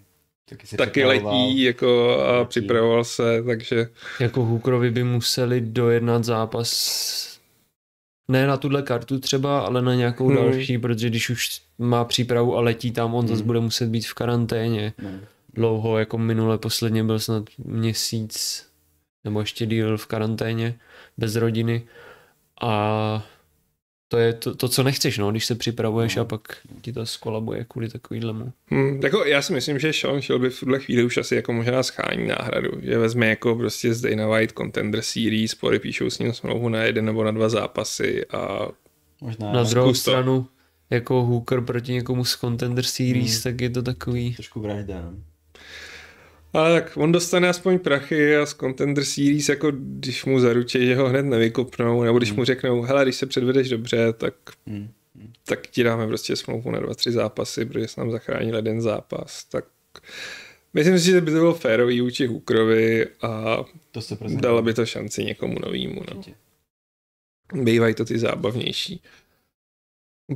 Taky, 0.50 0.68
se 0.68 0.78
taky 0.78 1.06
letí 1.06 1.62
jako 1.64 2.20
a 2.20 2.38
Letí. 2.40 2.50
připravoval 2.50 3.04
se, 3.04 3.44
takže 3.44 3.88
jako 4.20 4.46
Hookerovi 4.46 4.92
by 4.92 5.04
museli 5.04 5.62
dojednat 5.62 6.24
zápas 6.24 7.40
ne 8.32 8.48
na 8.48 8.58
tuhle 8.58 8.82
kartu 8.82 9.20
třeba, 9.20 9.60
ale 9.60 9.82
na 9.82 9.96
nějakou 9.96 10.28
Hmm. 10.28 10.36
další, 10.36 10.78
protože 10.78 11.10
když 11.10 11.30
už 11.30 11.62
má 11.78 12.06
přípravu 12.06 12.58
a 12.58 12.62
letí 12.62 12.92
tam, 12.92 13.16
on 13.16 13.28
zase 13.28 13.40
Hmm. 13.40 13.48
bude 13.48 13.60
muset 13.60 13.90
být 13.90 14.08
v 14.08 14.14
karanténě 14.14 14.94
No. 15.04 15.10
dlouho, 15.54 15.98
jako 15.98 16.18
minule 16.18 16.58
posledně 16.58 17.04
byl 17.04 17.20
snad 17.20 17.44
měsíc 17.58 18.66
nebo 19.24 19.40
ještě 19.40 19.66
díl 19.66 19.98
v 19.98 20.06
karanténě 20.08 20.80
bez 21.18 21.36
rodiny 21.36 21.84
a 22.62 23.26
to 24.12 24.18
je 24.18 24.34
to, 24.34 24.56
to 24.56 24.70
co 24.70 24.84
nechceš, 24.84 25.18
no, 25.18 25.32
když 25.32 25.46
se 25.46 25.56
připravuješ 25.56 26.16
No. 26.16 26.22
a 26.22 26.26
pak 26.26 26.42
ti 26.82 26.94
to 26.94 27.06
skolabuje 27.06 27.66
kvůli 27.70 27.90
takovýhlemu. 27.90 28.52
hm, 28.72 29.00
jako 29.04 29.26
já 29.26 29.42
si 29.42 29.54
myslím, 29.54 29.80
že 29.80 29.94
Sean 29.94 30.22
Shelby 30.22 30.50
v 30.50 30.60
tuhle 30.60 30.80
chvíli 30.80 31.04
už 31.04 31.18
asi 31.18 31.36
jako 31.36 31.54
možná 31.54 31.84
schání 31.84 32.28
náhradu, 32.28 32.72
že 32.82 32.98
vezme 32.98 33.28
jako 33.28 33.56
prostě 33.56 33.94
z 33.94 34.02
Dana 34.02 34.28
White 34.28 34.54
Contender 34.58 35.02
Series, 35.02 35.56
podepíšou 35.56 36.10
s 36.10 36.20
ním 36.20 36.34
smlouvu 36.34 36.70
na 36.70 36.82
jeden 36.84 37.06
nebo 37.06 37.24
na 37.24 37.32
dva 37.32 37.50
zápasy 37.50 38.26
a 38.26 38.68
Možná 39.22 39.52
Na 39.54 39.64
druhou 39.64 39.94
stranu, 39.94 40.48
jako 40.90 41.24
Hooker 41.24 41.62
proti 41.62 41.94
někomu 41.94 42.26
z 42.26 42.36
Contender 42.38 42.86
Series, 42.86 43.34
Hmm. 43.34 43.44
tak 43.44 43.62
je 43.62 43.70
to 43.70 43.82
takový... 43.84 44.34
trošku 44.34 44.60
vražda, 44.60 45.02
no. 45.02 45.14
Ale 46.54 46.82
tak 46.82 46.98
on 46.98 47.12
dostane 47.12 47.50
aspoň 47.50 47.80
prachy 47.80 48.38
a 48.38 48.46
z 48.46 48.54
Contender 48.54 49.06
Series, 49.06 49.50
jako 49.50 49.72
když 49.72 50.26
mu 50.26 50.40
zaručí, 50.40 50.86
že 50.86 50.96
ho 50.96 51.10
hned 51.10 51.24
nevykopnou, 51.24 52.04
nebo 52.04 52.18
když 52.18 52.30
Hmm. 52.30 52.40
mu 52.40 52.46
řeknou, 52.46 52.82
hele, 52.82 53.04
když 53.06 53.16
se 53.16 53.26
předvedeš 53.26 53.70
dobře, 53.70 54.14
tak, 54.14 54.34
Hmm. 54.68 54.90
tak 55.46 55.68
ti 55.68 55.84
dáme 55.84 56.08
prostě 56.08 56.36
smlouvu 56.36 56.72
na 56.72 56.80
dva, 56.80 56.94
tři 56.94 57.12
zápasy, 57.12 57.66
protože 57.66 57.88
jsi 57.88 58.00
nám 58.00 58.12
zachránil 58.12 58.56
jeden 58.56 58.82
zápas, 58.82 59.44
tak 59.44 59.66
myslím 60.74 61.00
si, 61.00 61.06
že 61.06 61.22
by 61.22 61.32
to 61.32 61.38
bylo 61.38 61.54
férový 61.54 62.02
vůči 62.02 62.28
Hookerovi 62.28 63.08
a 63.22 63.58
To 63.92 64.02
se 64.02 64.18
dalo 64.22 64.62
by 64.62 64.74
to 64.74 64.86
šanci 64.86 65.26
někomu 65.26 65.56
novýmu. 65.66 66.02
No. 66.16 66.24
Bývají 67.64 67.96
to 67.96 68.06
ty 68.06 68.20
zábavnější. 68.20 69.02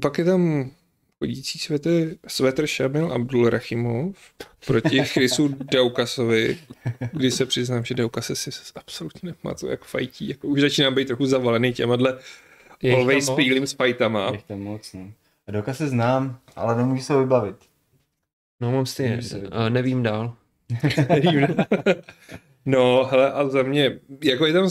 Pak 0.02 0.17
je 0.17 0.26
tam 0.26 0.71
chodící 1.23 1.59
svetr, 1.59 2.15
svetr 2.27 2.67
Šamil 2.67 3.13
Abdul 3.13 3.49
Rachimov 3.49 4.17
proti 4.67 5.03
Chrisu 5.03 5.47
Daukasovi, 5.47 6.57
kdy 7.12 7.31
se 7.31 7.45
přiznám, 7.45 7.86
že 7.86 7.93
Daukase 7.93 8.36
si 8.36 8.49
absolutně 8.75 9.27
nepamatuju, 9.27 9.71
jak 9.71 9.86
fajtí. 9.86 10.29
Jako 10.29 10.47
už 10.47 10.62
začínám 10.62 10.95
být 10.95 11.07
trochu 11.07 11.25
zavalený 11.25 11.73
těmadle 11.73 12.19
Je 12.81 12.89
jich 12.89 12.99
always 12.99 13.27
moc? 13.27 13.36
prelims 13.36 13.73
fightama. 13.73 14.31
Je 14.31 14.41
tam 14.47 14.59
moc, 14.59 14.93
no. 14.93 15.12
Se 15.73 15.88
znám, 15.88 16.39
ale 16.55 16.75
nemůžu 16.75 17.01
se 17.01 17.13
ho 17.13 17.19
vybavit. 17.19 17.55
No 18.62 18.71
mám 18.71 18.86
stejně, 18.86 19.21
se 19.21 19.38
uh, 19.38 19.45
nevím 19.69 20.03
dál. 20.03 20.36
no, 22.65 23.05
hele, 23.12 23.31
a 23.31 23.49
za 23.49 23.63
mě, 23.63 23.99
jako 24.23 24.45
je 24.45 24.53
tam, 24.53 24.69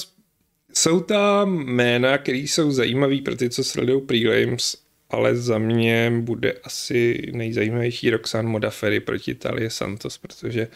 jsou 0.74 1.00
tam 1.00 1.66
jména, 1.66 2.18
které 2.18 2.38
jsou 2.38 2.70
zajímavý 2.70 3.20
pro 3.22 3.36
ty, 3.36 3.50
co 3.50 3.64
sledují 3.64 4.02
prelims, 4.02 4.82
ale 5.12 5.36
za 5.36 5.58
mě 5.58 6.12
bude 6.20 6.52
asi 6.64 7.30
nejzajímavější 7.32 8.10
Roxanne 8.10 8.50
Modafferi 8.50 9.00
proti 9.00 9.34
Talie 9.34 9.70
Santos, 9.70 10.18
protože 10.18 10.68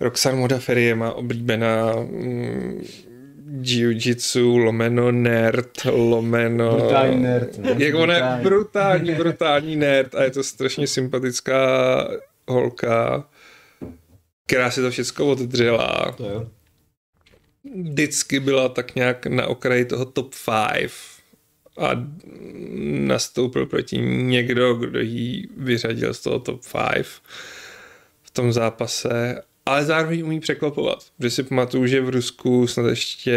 Roxanne 0.00 0.40
Modafferi 0.40 0.84
je 0.84 0.94
má 0.94 1.12
oblíbená 1.12 1.92
mm, 1.94 2.84
jiu-jitsu, 3.62 4.56
lomeno 4.56 5.12
nerd, 5.12 5.70
lomeno... 5.84 6.76
Brutální 6.76 7.22
nerd. 7.22 7.58
no. 7.58 7.70
Jak 7.78 7.94
ona 7.94 8.14
je 8.14 8.20
Brutální. 8.20 8.44
brutální, 8.44 9.14
brutální 9.14 9.76
nerd 9.76 10.14
a 10.14 10.22
je 10.22 10.30
to 10.30 10.42
strašně 10.42 10.86
sympatická 10.86 11.58
holka, 12.48 13.24
která 14.46 14.70
si 14.70 14.80
to 14.80 14.90
všechno 14.90 15.26
oddřela. 15.26 16.14
To 16.16 16.24
jo. 16.24 16.48
Vždycky 17.82 18.40
byla 18.40 18.68
tak 18.68 18.94
nějak 18.94 19.26
na 19.26 19.46
okraji 19.46 19.84
toho 19.84 20.04
top 20.04 20.34
5 20.74 20.90
a 21.78 22.06
nastoupil 23.06 23.66
proti 23.66 23.98
někdo, 23.98 24.74
kdo 24.74 25.00
ji 25.00 25.48
vyřadil 25.56 26.14
z 26.14 26.20
toho 26.20 26.38
top 26.38 26.60
5 26.92 27.06
v 28.22 28.30
tom 28.30 28.52
zápase, 28.52 29.42
ale 29.66 29.84
zároveň 29.84 30.24
umí 30.24 30.40
překvapovat, 30.40 31.04
protože 31.16 31.30
si 31.30 31.42
pamatuju, 31.42 31.86
že 31.86 32.00
v 32.00 32.08
Rusku 32.08 32.66
snad 32.66 32.86
ještě 32.86 33.36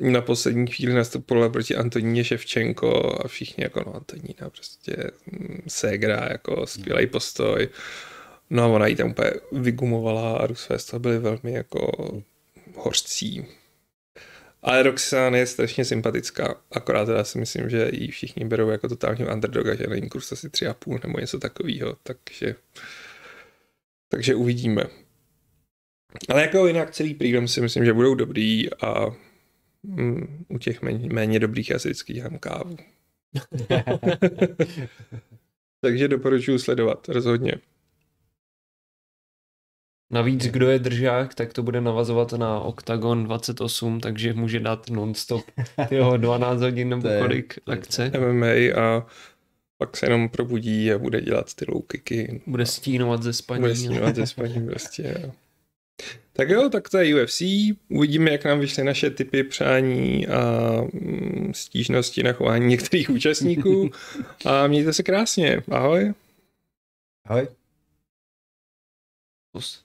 na 0.00 0.20
poslední 0.20 0.66
chvíli 0.66 0.94
nastupovala 0.94 1.48
proti 1.48 1.76
Antoníně 1.76 2.24
Ševčenko 2.24 3.18
a 3.24 3.28
všichni 3.28 3.64
jako 3.64 3.82
no 3.86 3.94
Antonína 3.94 4.50
prostě 4.50 4.96
ségra, 5.68 6.28
jako 6.30 6.66
skvělý 6.66 7.06
postoj. 7.06 7.68
No 8.50 8.62
a 8.62 8.66
ona 8.66 8.86
jí 8.86 8.96
tam 8.96 9.10
úplně 9.10 9.30
vygumovala 9.52 10.36
a 10.36 10.46
Rusové 10.46 10.78
z 10.78 10.84
toho 10.84 11.00
byli 11.00 11.18
velmi 11.18 11.52
jako 11.52 11.92
hořcí. 12.76 13.46
Ale 14.62 14.82
Roxane 14.82 15.38
je 15.38 15.46
strašně 15.46 15.84
sympatická, 15.84 16.60
akorát 16.72 17.04
teda 17.04 17.24
si 17.24 17.38
myslím, 17.38 17.70
že 17.70 17.90
ji 17.92 18.10
všichni 18.10 18.44
berou 18.44 18.68
jako 18.68 18.88
totálního 18.88 19.32
underdoga, 19.32 19.74
že 19.74 19.86
není 19.86 20.08
kurz 20.08 20.32
asi 20.32 20.50
tři 20.50 20.66
a 20.66 20.74
půl 20.74 21.00
nebo 21.04 21.20
něco 21.20 21.38
takového, 21.38 21.96
takže 22.02 22.54
takže 24.08 24.34
uvidíme. 24.34 24.84
Ale 26.28 26.42
jako 26.42 26.66
jinak 26.66 26.90
celý 26.90 27.14
prývem 27.14 27.48
si 27.48 27.60
myslím, 27.60 27.84
že 27.84 27.92
budou 27.92 28.14
dobrý 28.14 28.72
a 28.74 29.06
mm, 29.82 30.44
u 30.48 30.58
těch 30.58 30.82
méně, 30.82 31.08
méně 31.12 31.38
dobrých 31.38 31.70
já 31.70 31.78
si 31.78 31.88
vždycky 31.88 32.12
dělám 32.12 32.38
kávu. 32.38 32.76
Takže 35.80 36.08
doporučuji 36.08 36.58
sledovat, 36.58 37.08
rozhodně. 37.08 37.52
Navíc, 40.12 40.46
kdo 40.46 40.70
je 40.70 40.78
držák, 40.78 41.34
tak 41.34 41.52
to 41.52 41.62
bude 41.62 41.80
navazovat 41.80 42.32
na 42.32 42.60
Octagon 42.60 43.24
28, 43.24 44.00
takže 44.00 44.32
může 44.32 44.60
dát 44.60 44.90
non-stop 44.90 45.42
jeho 45.90 46.16
12 46.16 46.60
hodin 46.60 46.88
nebo 46.88 47.02
To 47.02 47.08
je- 47.08 47.20
kolik 47.20 47.58
akce. 47.66 48.12
MMA 48.18 48.46
a 48.80 49.06
pak 49.78 49.96
se 49.96 50.06
jenom 50.06 50.28
probudí 50.28 50.92
a 50.92 50.98
bude 50.98 51.20
dělat 51.20 51.54
ty 51.54 51.64
low 51.68 51.82
kicky. 51.82 52.42
Bude 52.46 52.66
stínovat 52.66 53.22
ze 53.22 53.32
spaní. 53.32 53.60
Bude 53.60 53.76
snívat 53.76 54.16
ze 54.16 54.26
spaní 54.26 54.66
prostě. 54.66 55.14
Jo. 55.22 55.32
Tak 56.32 56.48
jo, 56.48 56.68
tak 56.68 56.88
to 56.88 56.98
je 56.98 57.22
UFC. 57.24 57.42
Uvidíme, 57.88 58.30
jak 58.30 58.44
nám 58.44 58.60
vyšly 58.60 58.84
naše 58.84 59.10
typy 59.10 59.44
přání 59.44 60.26
a 60.26 60.40
mm, 60.92 61.52
stížnosti 61.54 62.22
na 62.22 62.32
chování 62.32 62.66
některých 62.66 63.10
účastníků. 63.10 63.90
A 64.44 64.66
mějte 64.66 64.92
se 64.92 65.02
krásně. 65.02 65.62
Ahoj. 65.70 66.14
Ahoj. 67.26 67.48
Plus. 69.52 69.84